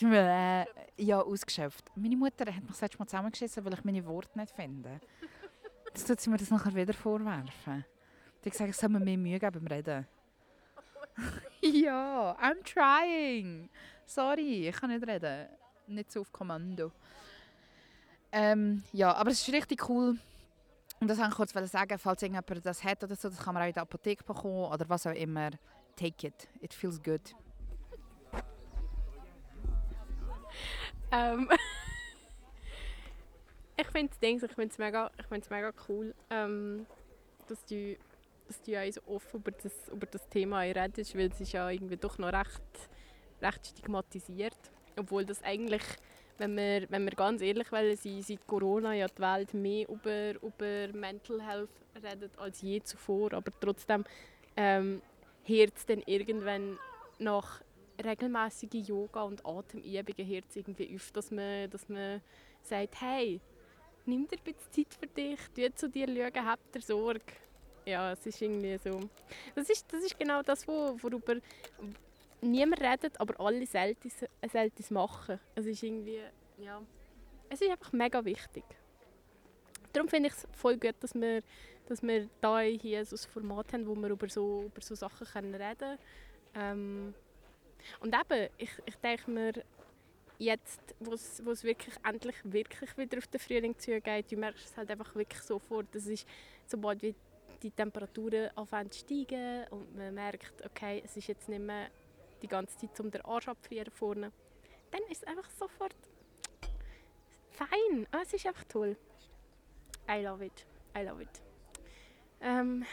äh, 0.00 0.64
ja, 0.96 1.20
ausgeschöpft. 1.20 1.90
Meine 1.94 2.16
Mutter 2.16 2.46
hat 2.46 2.62
mich 2.62 2.70
das 2.70 2.80
letzte 2.80 2.98
Mal 2.98 3.06
zusammengeschissen, 3.06 3.64
weil 3.64 3.74
ich 3.74 3.84
meine 3.84 4.04
Worte 4.06 4.38
nicht 4.38 4.54
finde. 4.54 5.00
Jetzt 5.86 6.06
tut 6.06 6.20
sie 6.20 6.30
mir 6.30 6.36
das 6.36 6.50
nachher 6.50 6.74
wieder 6.74 6.92
vorwerfen. 6.92 7.84
Die 8.42 8.48
hat 8.48 8.52
gesagt, 8.52 8.70
ich 8.70 8.76
soll 8.76 8.88
mir 8.88 9.00
mehr 9.00 9.16
Mühe 9.16 9.38
geben 9.38 9.64
beim 9.64 9.66
Reden. 9.66 10.06
ja, 11.60 12.36
I'm 12.40 12.62
trying. 12.64 13.70
Sorry, 14.04 14.68
ich 14.68 14.76
kann 14.76 14.90
nicht 14.90 15.06
reden. 15.06 15.48
Nicht 15.86 16.10
so 16.10 16.22
auf 16.22 16.32
Kommando. 16.32 16.90
Ähm, 18.32 18.82
ja, 18.92 19.14
aber 19.14 19.30
es 19.30 19.46
ist 19.46 19.54
richtig 19.54 19.88
cool. 19.88 20.18
Und 21.00 21.08
das 21.08 21.18
wollte 21.18 21.30
ich 21.30 21.36
kurz 21.36 21.70
sagen, 21.70 21.98
falls 21.98 22.22
irgendjemand 22.22 22.66
das 22.66 22.82
hat 22.82 23.04
oder 23.04 23.14
so, 23.14 23.28
das 23.28 23.38
kann 23.38 23.54
man 23.54 23.62
auch 23.62 23.66
in 23.68 23.74
der 23.74 23.82
Apotheke 23.82 24.24
bekommen 24.24 24.72
oder 24.72 24.88
was 24.88 25.06
auch 25.06 25.12
immer. 25.12 25.50
Take 25.96 26.26
it. 26.26 26.48
It 26.60 26.74
feels 26.74 27.02
good. 27.02 27.20
Ähm, 31.12 31.48
ich 33.76 33.86
finde 33.88 34.12
es 34.20 34.42
ich 34.42 34.52
finde 34.52 34.74
mega, 34.78 35.10
mega 35.30 35.72
cool, 35.88 36.14
ähm, 36.30 36.86
dass 37.46 37.64
du, 37.66 37.96
dass 38.48 38.62
du 38.62 38.92
so 38.92 39.00
offen 39.06 39.40
über 39.40 39.52
das, 39.52 39.88
über 39.92 40.06
das 40.06 40.28
Thema 40.28 40.60
redest, 40.60 41.16
weil 41.16 41.30
es 41.30 41.40
ist 41.40 41.52
ja 41.52 41.70
irgendwie 41.70 41.96
doch 41.96 42.18
noch 42.18 42.32
recht, 42.32 42.62
recht 43.40 43.66
stigmatisiert, 43.66 44.58
obwohl 44.96 45.24
das 45.24 45.42
eigentlich 45.42 45.84
wenn 46.38 46.56
wir, 46.56 46.90
wenn 46.90 47.04
wir 47.04 47.12
ganz 47.12 47.42
ehrlich 47.42 47.70
wollen, 47.70 47.96
seit 47.96 48.46
Corona 48.46 48.94
ja 48.94 49.06
die 49.06 49.22
Welt 49.22 49.54
mehr 49.54 49.88
über, 49.88 50.34
über 50.42 50.92
Mental 50.92 51.40
Health 51.40 51.70
redet 52.02 52.36
als 52.38 52.60
je 52.62 52.82
zuvor, 52.82 53.32
aber 53.34 53.52
trotzdem 53.60 54.04
ähm, 54.56 55.00
hört 55.46 55.76
es 55.76 55.86
dann 55.86 56.02
irgendwann 56.06 56.78
nach 57.18 57.62
regelmäßige 58.02 58.88
Yoga- 58.88 59.22
und 59.22 59.44
Atemübungen 59.46 60.28
hört 60.28 60.44
irgendwie 60.54 60.94
auf, 60.94 61.12
dass 61.12 61.30
man, 61.30 61.70
dass 61.70 61.88
man 61.88 62.20
sagt, 62.62 63.00
hey, 63.00 63.40
nimm 64.06 64.26
dir 64.26 64.36
ein 64.36 64.44
bisschen 64.44 64.72
Zeit 64.72 64.94
für 64.98 65.06
dich, 65.06 65.38
tu 65.54 65.74
zu 65.74 65.88
dir 65.88 66.06
schauen, 66.08 66.44
hab 66.44 66.72
dir 66.72 66.80
Sorge. 66.80 67.20
Ja, 67.86 68.12
es 68.12 68.26
ist 68.26 68.40
irgendwie 68.40 68.78
so. 68.78 69.00
Das 69.54 69.68
ist, 69.68 69.92
das 69.92 70.02
ist 70.02 70.18
genau 70.18 70.42
das, 70.42 70.66
worüber 70.66 71.36
niemand 72.40 72.80
redet, 72.80 73.20
aber 73.20 73.38
alle 73.40 73.66
selten, 73.66 74.10
es 74.40 74.90
machen. 74.90 75.38
Es 75.54 75.66
ist 75.66 75.82
irgendwie, 75.82 76.20
ja, 76.58 76.80
es 77.50 77.60
ist 77.60 77.70
einfach 77.70 77.92
mega 77.92 78.24
wichtig. 78.24 78.64
Darum 79.92 80.08
finde 80.08 80.28
ich 80.28 80.34
es 80.34 80.46
voll 80.52 80.76
gut, 80.76 80.96
dass 81.00 81.14
wir, 81.14 81.42
dass 81.86 82.02
wir 82.02 82.28
da 82.40 82.60
hier 82.60 83.04
so 83.04 83.16
ein 83.16 83.30
Format 83.32 83.72
haben, 83.72 83.86
wo 83.86 83.94
wir 83.94 84.10
über 84.10 84.28
so, 84.28 84.64
über 84.64 84.80
so 84.80 84.94
Sachen 84.94 85.26
können 85.26 85.54
reden 85.54 85.78
können. 85.78 85.98
Ähm, 86.54 87.14
und 88.00 88.14
eben, 88.14 88.48
ich, 88.58 88.70
ich 88.86 88.96
denke 88.96 89.30
mir, 89.30 89.52
jetzt, 90.38 90.94
wo 91.00 91.12
es 91.12 91.64
wirklich 91.64 91.94
endlich 92.06 92.36
wirklich 92.44 92.96
wieder 92.96 93.18
auf 93.18 93.26
den 93.26 93.40
Frühling 93.40 93.78
zugeht, 93.78 94.30
du 94.30 94.36
merkst 94.36 94.64
es 94.64 94.76
halt 94.76 94.90
einfach 94.90 95.14
wirklich 95.14 95.42
sofort. 95.42 95.86
Das 95.92 96.06
ist, 96.06 96.26
sobald 96.66 97.02
wie 97.02 97.14
die 97.62 97.70
Temperaturen 97.70 98.50
anfangen 98.56 98.90
zu 98.90 99.00
steigen 99.00 99.66
und 99.70 99.96
man 99.96 100.14
merkt, 100.14 100.64
okay, 100.64 101.02
es 101.04 101.16
ist 101.16 101.28
jetzt 101.28 101.48
nicht 101.48 101.62
mehr 101.62 101.88
die 102.42 102.48
ganze 102.48 102.76
Zeit 102.76 102.98
um 103.00 103.10
den 103.10 103.22
Arsch 103.22 103.48
abfrieren 103.48 103.90
vorne, 103.90 104.32
dann 104.90 105.02
ist 105.10 105.22
es 105.22 105.24
einfach 105.24 105.48
sofort 105.50 105.94
fein. 107.50 108.06
Ah, 108.10 108.20
es 108.22 108.32
ist 108.32 108.46
einfach 108.46 108.64
toll. 108.64 108.96
I 110.08 110.22
love 110.22 110.44
it. 110.44 110.66
I 110.96 111.02
love 111.02 111.22
it. 111.22 111.43
Ähm, 112.44 112.84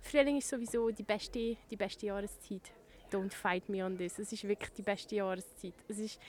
Frühling 0.00 0.38
ist 0.38 0.48
sowieso 0.48 0.90
die 0.90 1.02
beste, 1.02 1.56
die 1.70 1.76
beste 1.76 2.06
Jahreszeit 2.06 2.72
don't 3.12 3.32
fight 3.32 3.68
me 3.68 3.84
on 3.84 3.96
this. 3.96 4.18
Es 4.18 4.32
ist 4.32 4.46
wirklich 4.48 4.70
die 4.72 4.82
beste 4.82 5.16
Jahreszeit. 5.16 5.74
Es 5.88 5.98
ist, 5.98 6.20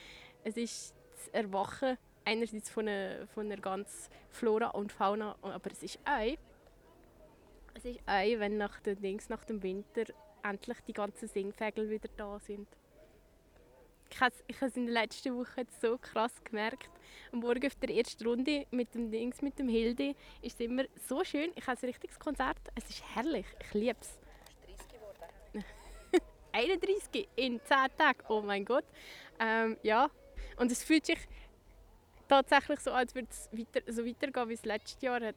es 0.44 0.56
ist 0.56 0.94
das 1.16 1.28
Erwachen 1.28 1.96
einerseits 2.24 2.70
von 2.70 2.88
einer, 2.88 3.26
von 3.28 3.46
einer 3.46 3.60
ganz 3.60 4.10
Flora 4.30 4.68
und 4.68 4.92
Fauna, 4.92 5.36
aber 5.42 5.70
es 5.70 5.82
ist 5.82 5.98
auch, 6.04 6.36
es 7.74 7.84
ist 7.84 8.00
auch, 8.06 8.38
wenn 8.38 8.56
nach, 8.56 8.80
den 8.80 9.00
Dings, 9.00 9.28
nach 9.28 9.44
dem 9.44 9.62
Winter 9.62 10.04
endlich 10.42 10.78
die 10.86 10.92
ganzen 10.92 11.28
Singvögel 11.28 11.88
wieder 11.88 12.08
da 12.16 12.38
sind. 12.38 12.68
Ich 14.14 14.20
habe 14.20 14.32
es 14.60 14.76
in 14.76 14.86
den 14.86 14.94
letzten 14.94 15.36
Wochen 15.36 15.66
so 15.82 15.98
krass 15.98 16.32
gemerkt. 16.44 16.88
Am 17.32 17.40
Morgen 17.40 17.66
auf 17.66 17.74
der 17.74 17.90
ersten 17.90 18.24
Runde 18.24 18.64
mit 18.70 18.94
dem 18.94 19.10
Dings, 19.10 19.42
mit 19.42 19.58
dem 19.58 19.68
Hilde, 19.68 20.14
ist 20.40 20.60
es 20.60 20.60
immer 20.60 20.84
so 21.08 21.24
schön. 21.24 21.50
Ich 21.56 21.66
habe 21.66 21.76
ein 21.82 21.86
richtiges 21.86 22.16
Konzert. 22.20 22.56
Es 22.76 22.88
ist 22.88 23.02
herrlich. 23.12 23.46
Ich 23.60 23.74
liebe 23.74 23.98
es. 24.00 24.20
31 26.52 27.28
in 27.34 27.60
10 27.60 27.76
Tagen. 27.98 28.20
Oh 28.28 28.40
mein 28.40 28.64
Gott. 28.64 28.84
Ähm, 29.40 29.78
ja, 29.82 30.08
und 30.58 30.70
es 30.70 30.84
fühlt 30.84 31.06
sich 31.06 31.18
tatsächlich 32.28 32.78
so, 32.78 32.92
als 32.92 33.16
würde 33.16 33.26
es 33.28 33.48
weiter, 33.50 33.92
so 33.92 34.06
weitergehen, 34.06 34.48
wie 34.48 34.54
es 34.54 34.64
letztes 34.64 35.02
Jahr 35.02 35.20
hat 35.20 35.34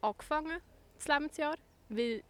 angefangen, 0.00 0.60
das 0.94 1.08
Lebensjahr. 1.08 1.56
Weil 1.88 2.22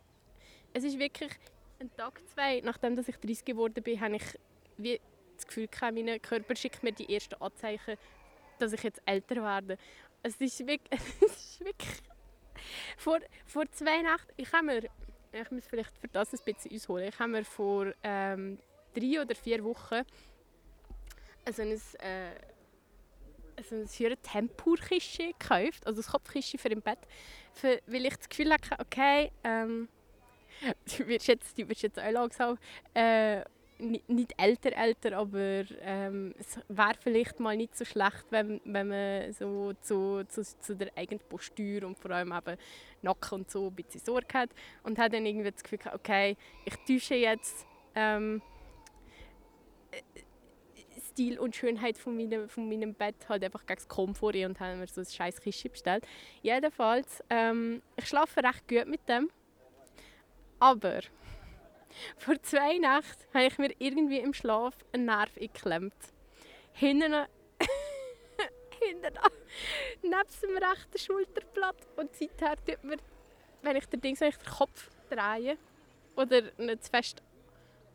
es 0.72 0.84
ist 0.84 0.98
wirklich 0.98 1.32
ein 1.80 1.94
Tag, 1.98 2.18
zwei, 2.28 2.62
nachdem 2.62 2.96
dass 2.96 3.08
ich 3.08 3.16
30 3.18 3.44
geworden 3.44 3.82
bin, 3.82 4.00
habe 4.00 4.16
ich 4.16 4.24
wie 4.78 4.98
das 5.40 5.46
Gefühl 5.46 5.68
gehabt, 5.68 5.94
mein 5.94 6.22
Körper 6.22 6.56
schickt 6.56 6.82
mir 6.82 6.92
die 6.92 7.12
ersten 7.12 7.40
Anzeichen, 7.40 7.96
dass 8.58 8.72
ich 8.72 8.82
jetzt 8.82 9.02
älter 9.04 9.36
werde. 9.36 9.78
Es 10.22 10.36
ist 10.36 10.66
wirklich, 10.66 11.00
es 11.26 11.36
ist 11.36 11.60
wirklich 11.64 12.02
vor, 12.96 13.18
vor 13.46 13.64
zwei 13.72 14.02
Nächten, 14.02 14.32
ich 14.36 14.52
habe 14.52 14.66
mir 14.66 14.90
ich 15.32 15.50
muss 15.52 15.64
vielleicht 15.66 15.96
für 15.96 16.08
das 16.08 16.32
ein 16.32 16.40
bisschen 16.44 16.74
ausholen. 16.74 17.08
Ich 17.08 17.18
habe 17.20 17.30
mir 17.30 17.44
vor 17.44 17.92
ähm, 18.02 18.58
drei 18.94 19.22
oder 19.22 19.36
vier 19.36 19.62
Wochen 19.62 20.02
also 21.44 21.62
ein, 21.62 21.70
äh, 21.70 22.30
also 23.56 23.76
ein 23.76 24.22
Tempurkische 24.22 25.32
gekauft, 25.38 25.86
also 25.86 26.00
das 26.00 26.10
Kopfkische 26.10 26.58
für 26.58 26.68
im 26.68 26.82
Bett, 26.82 26.98
für, 27.52 27.80
weil 27.86 28.06
ich 28.06 28.16
das 28.16 28.28
Gefühl 28.28 28.52
hatte, 28.52 28.76
okay, 28.78 29.32
ähm, 29.44 29.88
du 30.98 31.06
wirst 31.06 31.28
jetzt, 31.28 31.58
du 31.58 31.68
wirst 31.68 31.82
jetzt 31.82 31.98
auch 31.98 32.10
langsam 32.10 32.58
äh, 32.94 33.42
nicht 33.80 34.34
älter, 34.36 34.76
älter, 34.76 35.16
aber 35.16 35.64
ähm, 35.80 36.34
es 36.38 36.58
wäre 36.68 36.94
vielleicht 37.00 37.40
mal 37.40 37.56
nicht 37.56 37.76
so 37.76 37.84
schlecht, 37.84 38.24
wenn, 38.30 38.60
wenn 38.64 38.88
man 38.88 39.32
so 39.32 39.72
zu, 39.80 40.24
zu, 40.28 40.42
zu 40.42 40.76
der 40.76 40.96
eigenen 40.96 41.20
Postur 41.28 41.84
und 41.86 41.98
vor 41.98 42.10
allem 42.10 42.32
eben 42.32 42.56
Nacken 43.02 43.40
und 43.40 43.50
so 43.50 43.68
ein 43.68 43.74
bisschen 43.74 44.00
Sorge 44.00 44.34
hat. 44.34 44.50
Und 44.82 44.98
hat 44.98 45.12
dann 45.12 45.26
irgendwie 45.26 45.50
das 45.50 45.62
Gefühl, 45.62 45.80
okay, 45.92 46.36
ich 46.64 46.76
täusche 46.86 47.14
jetzt 47.14 47.66
ähm, 47.94 48.42
Stil 51.10 51.38
und 51.38 51.56
Schönheit 51.56 51.98
von 51.98 52.16
meinem, 52.16 52.48
von 52.48 52.68
meinem 52.68 52.94
Bett 52.94 53.28
halt 53.28 53.44
einfach 53.44 53.66
gegen 53.66 53.76
das 53.76 53.88
Komfort 53.88 54.34
und 54.44 54.60
haben 54.60 54.80
mir 54.80 54.86
so 54.86 55.00
ein 55.00 55.06
scheiß 55.06 55.40
Kiste 55.40 55.68
bestellt. 55.68 56.06
Jedenfalls, 56.42 57.22
ähm, 57.30 57.82
ich 57.96 58.06
schlafe 58.06 58.42
recht 58.42 58.68
gut 58.68 58.86
mit 58.86 59.08
dem. 59.08 59.30
Aber 60.58 61.00
vor 62.16 62.40
zwei 62.42 62.78
Nächten 62.78 63.34
habe 63.34 63.46
ich 63.46 63.58
mir 63.58 63.74
irgendwie 63.78 64.18
im 64.18 64.34
Schlaf 64.34 64.74
einen 64.92 65.06
Nerv 65.06 65.34
geklemmt. 65.34 65.94
Hinten, 66.72 67.12
hinten 68.80 69.18
neben 70.02 70.12
dem 70.42 70.56
rechten 70.56 70.98
Schulterblatt. 70.98 71.76
Und 71.96 72.14
seither 72.14 72.56
tut 72.64 72.84
mir, 72.84 72.96
wenn 73.62 73.76
ich 73.76 73.86
den, 73.86 74.00
Ding, 74.00 74.14
ich 74.14 74.36
den 74.36 74.50
Kopf 74.50 74.90
drehe 75.08 75.56
oder 76.16 76.42
nicht 76.58 76.84
zu 76.84 76.90
fest 76.90 77.22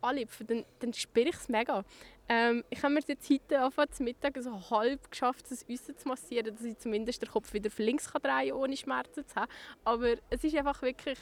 anlipfen, 0.00 0.46
dann, 0.46 0.64
dann 0.78 0.92
spüre 0.92 1.28
ich 1.28 1.34
es 1.34 1.48
mega. 1.48 1.84
Ähm, 2.28 2.64
ich 2.70 2.82
habe 2.82 2.94
mir 2.94 3.00
jetzt 3.06 3.30
heute 3.30 3.60
Anfang 3.60 3.90
zum 3.92 4.04
Mittag 4.04 4.36
so 4.40 4.70
halb 4.70 5.10
geschafft, 5.10 5.50
das 5.50 5.64
Äußern 5.68 5.96
zu 5.96 6.08
massieren, 6.08 6.54
dass 6.54 6.64
ich 6.64 6.76
zumindest 6.78 7.22
den 7.22 7.30
Kopf 7.30 7.52
wieder 7.52 7.70
links 7.78 8.10
drehen 8.10 8.22
kann, 8.22 8.52
ohne 8.52 8.76
Schmerzen 8.76 9.26
zu 9.26 9.34
haben. 9.36 9.50
Aber 9.84 10.16
es 10.30 10.42
ist 10.42 10.56
einfach 10.56 10.82
wirklich, 10.82 11.18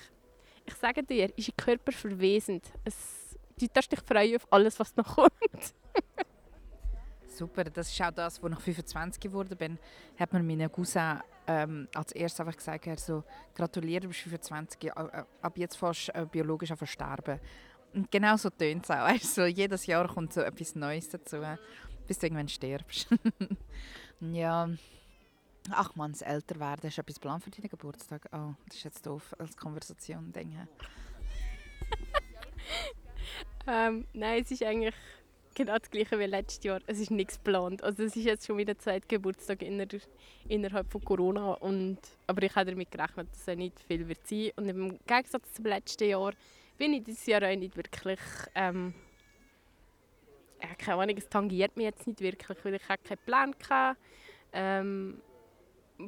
ich 0.65 0.75
sage 0.75 1.03
dir, 1.03 1.37
ist 1.37 1.49
ein 1.49 1.57
Körper 1.57 1.93
verwesend. 1.93 2.65
Es, 2.85 3.37
du 3.59 3.67
darfst 3.73 3.93
dich 3.93 4.01
freuen 4.01 4.37
auf 4.37 4.47
alles, 4.51 4.79
was 4.79 4.97
noch 4.97 5.17
kommt. 5.17 5.75
Super, 7.29 7.65
das 7.65 7.91
ist 7.91 8.01
auch 8.01 8.13
das, 8.13 8.41
wo 8.43 8.49
ich 8.49 8.59
25 8.59 9.21
geworden 9.21 9.57
bin, 9.57 9.79
hat 10.17 10.33
mir 10.33 10.43
meine 10.43 10.69
Cousin 10.69 11.21
ähm, 11.47 11.89
als 11.95 12.13
erstes 12.13 12.41
einfach 12.41 12.57
gesagt, 12.57 12.87
er 12.87 12.97
so, 12.97 13.25
gratuliere, 13.55 14.03
du 14.03 14.09
bist 14.09 14.21
25, 14.21 14.93
ab 14.97 15.59
jetzt 15.59 15.77
fast 15.77 16.15
äh, 16.15 16.27
biologisch 16.31 16.71
an 16.71 16.77
versterben. 16.77 17.41
Und 17.93 18.11
genau 18.11 18.37
so 18.37 18.51
tönt 18.51 18.85
es 18.85 18.91
auch. 18.91 19.05
Also, 19.07 19.45
jedes 19.47 19.87
Jahr 19.87 20.09
kommt 20.09 20.33
so 20.33 20.41
etwas 20.41 20.75
Neues 20.75 21.09
dazu, 21.09 21.39
bis 22.07 22.19
du 22.19 22.27
irgendwann 22.27 22.49
stirbst. 22.49 23.09
ja. 24.21 24.69
Ach 25.71 25.95
man, 25.97 26.13
das 26.13 26.23
Älterwerden. 26.23 26.89
Hast 26.89 26.99
du 26.99 27.01
etwas 27.01 27.19
Plan 27.19 27.41
für 27.41 27.51
deinen 27.51 27.69
Geburtstag? 27.69 28.29
Oh, 28.33 28.53
das 28.67 28.77
ist 28.77 28.85
jetzt 28.85 29.07
doof 29.07 29.35
als 29.39 29.57
Konversation, 29.57 30.33
denke 30.33 30.67
ähm, 33.67 34.07
Nein, 34.13 34.43
es 34.43 34.51
ist 34.51 34.63
eigentlich 34.63 34.95
genau 35.55 35.79
das 35.79 35.91
gleiche 35.91 36.19
wie 36.19 36.25
letztes 36.25 36.65
Jahr. 36.65 36.81
Es 36.87 36.99
ist 36.99 37.11
nichts 37.11 37.37
geplant. 37.37 37.83
Also 37.83 38.03
es 38.03 38.15
ist 38.15 38.25
jetzt 38.25 38.47
schon 38.47 38.59
wieder 38.59 38.79
zweiter 38.79 39.07
Geburtstag 39.09 39.63
inner, 39.63 39.87
innerhalb 40.49 40.93
von 40.93 41.03
Corona. 41.03 41.55
Und, 41.55 41.99
aber 42.27 42.43
ich 42.43 42.55
habe 42.55 42.71
damit 42.71 42.91
gerechnet, 42.91 43.29
dass 43.33 43.49
es 43.49 43.57
nicht 43.57 43.81
viel 43.81 44.07
wird 44.07 44.27
sein. 44.27 44.51
Und 44.57 44.69
im 44.69 44.99
Gegensatz 45.07 45.55
zum 45.55 45.65
letzten 45.65 46.09
Jahr 46.09 46.35
bin 46.77 46.93
ich 46.93 47.05
dieses 47.05 47.27
Jahr 47.27 47.43
auch 47.43 47.57
nicht 47.57 47.77
wirklich... 47.77 48.21
Ähm, 48.55 48.95
keine 50.79 51.03
Ahnung, 51.03 51.17
es 51.19 51.29
tangiert 51.29 51.77
mich 51.77 51.85
jetzt 51.85 52.07
nicht 52.07 52.21
wirklich, 52.21 52.65
weil 52.65 52.75
ich 52.75 52.83
keinen 52.83 53.19
Plan 53.27 53.55
hatte. 53.69 53.99
Ähm, 54.53 55.21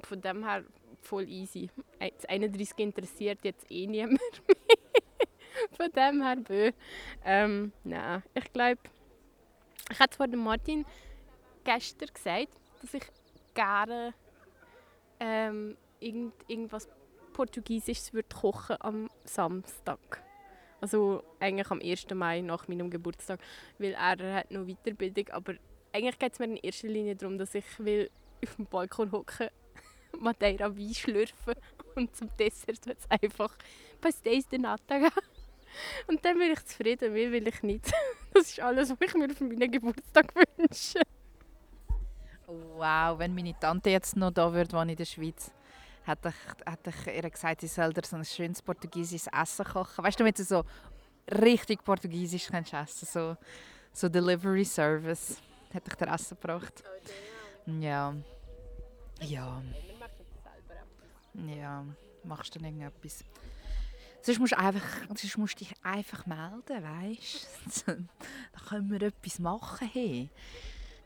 von 0.03 0.21
dem 0.21 0.45
her 0.45 0.65
voll 1.03 1.29
easy. 1.29 1.71
Das 1.99 2.25
31 2.27 2.79
interessiert 2.79 3.39
jetzt 3.43 3.71
eh 3.71 3.87
niemand 3.87 4.21
mehr. 4.47 4.57
von 5.73 5.91
dem 5.91 6.23
her 6.23 6.37
bö. 6.37 6.73
Ähm, 7.25 7.73
nein, 7.85 8.23
ich 8.35 8.53
glaube, 8.53 8.81
ich 9.91 10.01
habe 10.01 10.11
zwar 10.11 10.29
dem 10.29 10.41
Martin 10.41 10.85
gestern 11.65 12.09
gesagt, 12.13 12.49
dass 12.83 12.95
ich 12.95 13.05
gerne 13.55 14.15
ähm, 15.21 15.77
irgend, 16.01 16.35
irgendwas 16.49 16.89
Portugiesisches 17.33 18.13
würde 18.13 18.29
kochen 18.35 18.77
am 18.81 19.11
Samstag. 19.25 20.23
Also 20.81 21.23
eigentlich 21.41 21.71
am 21.71 21.81
1. 21.81 22.07
Mai 22.15 22.41
nach 22.41 22.69
meinem 22.69 22.91
Geburtstag, 22.91 23.41
weil 23.79 23.93
er 23.93 24.35
hat 24.35 24.51
noch 24.51 24.67
Weiterbildung, 24.67 25.29
aber 25.31 25.55
eigentlich 25.93 26.19
geht 26.19 26.33
es 26.35 26.39
mir 26.39 26.47
in 26.47 26.57
erster 26.57 26.89
Linie 26.89 27.17
darum, 27.17 27.39
dass 27.39 27.55
ich 27.55 27.65
will 27.79 28.11
auf 28.45 28.57
dem 28.57 28.67
Balkon 28.67 29.13
hocken, 29.13 29.49
Madeira 30.21 30.77
Wein 30.77 30.95
schlürfen 30.95 31.55
und 31.95 32.15
zum 32.17 32.29
Dessert 32.39 32.87
jetzt 32.87 33.11
einfach 33.11 33.57
Pastéis 34.01 34.49
de 34.49 34.59
Nata 34.59 34.99
geben. 34.99 35.27
Und 36.07 36.25
dann 36.25 36.39
bin 36.39 36.53
ich 36.53 36.65
zufrieden, 36.65 37.13
mehr 37.13 37.31
will 37.33 37.49
ich 37.49 37.63
nicht. 37.63 37.93
Das 38.33 38.49
ist 38.49 38.61
alles, 38.61 38.91
was 38.91 38.99
ich 39.01 39.15
mir 39.15 39.31
für 39.31 39.45
meinen 39.45 39.71
Geburtstag 39.71 40.35
wünsche. 40.35 41.01
Wow, 42.47 43.19
wenn 43.19 43.35
meine 43.35 43.59
Tante 43.59 43.89
jetzt 43.91 44.15
noch 44.15 44.31
da 44.31 44.53
wäre, 44.53 44.71
wohne 44.73 44.93
in 44.93 44.97
der 44.97 45.07
Schweiz, 45.07 45.51
hätte 46.05 46.29
ich, 46.29 46.71
hätte 46.71 46.91
ich 46.91 47.25
ihr 47.25 47.31
gesagt, 47.31 47.63
sie 47.63 47.67
soll 47.67 47.95
dir 47.95 48.03
so 48.05 48.17
ein 48.17 48.25
schönes 48.27 48.61
portugiesisches 48.61 49.29
Essen 49.33 49.65
kochen. 49.65 50.05
Weißt 50.05 50.21
du, 50.21 50.25
wenn 50.25 50.35
du 50.35 50.45
so 50.45 50.65
richtig 51.43 51.83
portugiesisch 51.83 52.49
kannst 52.49 52.75
essen 52.75 53.07
so 53.07 53.37
so 53.97 54.11
Delivery 54.11 54.65
Service, 54.65 55.39
hätte 55.73 55.91
ich 55.91 55.95
dir 55.95 56.13
Essen 56.13 56.37
gebracht. 56.41 56.85
Ja. 57.81 58.15
Ja. 59.21 59.63
Ja, 61.47 61.85
machst 62.25 62.55
du 62.55 62.59
dann 62.59 62.69
irgendetwas? 62.69 63.25
Sonst 64.23 64.41
musst 64.41 64.53
du, 64.53 64.59
einfach, 64.59 64.83
sonst 65.09 65.39
musst 65.39 65.61
dich 65.61 65.73
einfach 65.83 66.27
melden, 66.27 66.83
weißt 66.83 67.85
du? 67.87 67.93
Dann 67.93 68.09
können 68.69 68.91
wir 68.91 69.03
etwas 69.03 69.39
machen. 69.39 69.89
Hey. 69.93 70.31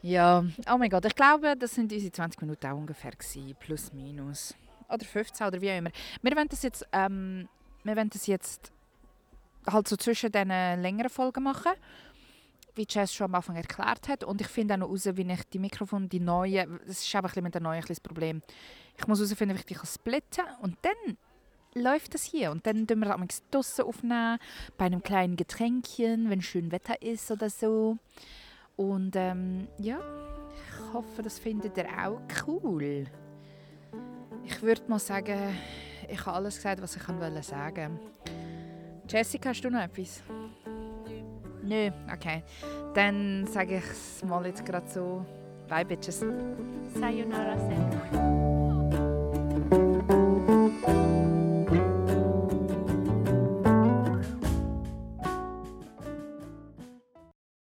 Ja, 0.01 0.43
oh 0.73 0.79
mein 0.79 0.89
Gott, 0.89 1.05
ich 1.05 1.15
glaube, 1.15 1.55
das 1.55 1.75
sind 1.75 1.93
unsere 1.93 2.11
20 2.11 2.41
Minuten 2.41 2.67
auch 2.67 2.77
ungefähr 2.77 3.11
gewesen, 3.11 3.55
plus 3.61 3.93
minus. 3.93 4.55
Oder 4.89 5.05
15 5.05 5.47
oder 5.47 5.61
wie 5.61 5.71
auch 5.71 5.77
immer. 5.77 5.91
Wir 6.23 6.35
wollen 6.35 6.49
das 6.49 6.63
jetzt, 6.63 6.87
ähm, 6.93 7.47
wir 7.85 7.95
wollen 7.95 8.09
das 8.09 8.27
jetzt 8.27 8.73
halt 9.71 9.87
so 9.87 9.97
zwischen 9.97 10.33
diesen 10.33 10.49
längeren 10.49 11.11
Folgen 11.11 11.43
machen, 11.43 11.73
wie 12.81 12.87
Jess 12.89 13.13
schon 13.13 13.27
am 13.27 13.35
Anfang 13.35 13.57
erklärt 13.57 14.09
hat. 14.09 14.25
Und 14.25 14.41
ich 14.41 14.47
finde 14.47 14.75
auch 14.75 14.79
noch 14.79 14.89
heraus, 14.89 15.17
wie 15.17 15.31
ich 15.31 15.45
die 15.53 15.59
Mikrofone, 15.59 16.09
die 16.09 16.21
neuen, 16.21 16.81
das 16.87 17.05
ist 17.05 17.15
einfach 17.15 17.37
mit 17.37 17.55
den 17.55 17.63
neuen 17.63 17.85
ein 17.87 17.97
Problem. 18.03 18.43
Ich 18.99 19.07
muss 19.07 19.19
herausfinden, 19.19 19.55
wie 19.55 19.61
ich 19.61 19.67
die 19.67 19.87
splitten 19.87 20.45
kann. 20.45 20.57
Und 20.63 20.77
dann 20.83 21.17
läuft 21.75 22.15
das 22.15 22.25
hier. 22.25 22.51
Und 22.51 22.67
dann 22.67 22.87
tun 22.87 23.01
wir 23.01 23.17
das 23.27 23.43
draussen 23.51 23.85
aufnehmen, 23.85 24.39
bei 24.79 24.87
einem 24.87 25.03
kleinen 25.03 25.37
Getränkchen, 25.37 26.31
wenn 26.31 26.41
schön 26.41 26.73
Wetter 26.73 27.01
ist 27.03 27.31
oder 27.31 27.51
so. 27.51 27.99
Und 28.77 29.15
ähm, 29.15 29.69
ja, 29.79 30.01
ich 30.55 30.95
hoffe, 30.95 31.23
das 31.23 31.39
findet 31.39 31.77
ihr 31.77 31.87
auch 31.87 32.21
cool. 32.47 33.05
Ich 34.45 34.63
würde 34.63 34.83
mal 34.89 34.99
sagen, 34.99 35.39
ich 36.09 36.21
habe 36.25 36.37
alles 36.37 36.57
gesagt, 36.57 36.81
was 36.81 36.97
ich 36.97 37.09
wollte 37.09 37.43
sagen. 37.43 38.01
Jessica, 39.07 39.51
hast 39.51 39.63
du 39.63 39.71
noch 39.71 39.83
etwas? 39.83 40.23
Nö, 41.71 41.89
okay. 42.13 42.43
Dann 42.95 43.47
sage 43.47 43.77
ich 43.77 43.85
es 43.85 44.25
mal 44.25 44.45
jetzt 44.45 44.67
gerade 44.67 44.89
so. 44.89 45.25
Bye, 45.69 45.85
Bitches. 45.85 46.25
Sayonara, 46.99 47.57
Sen. 47.57 48.60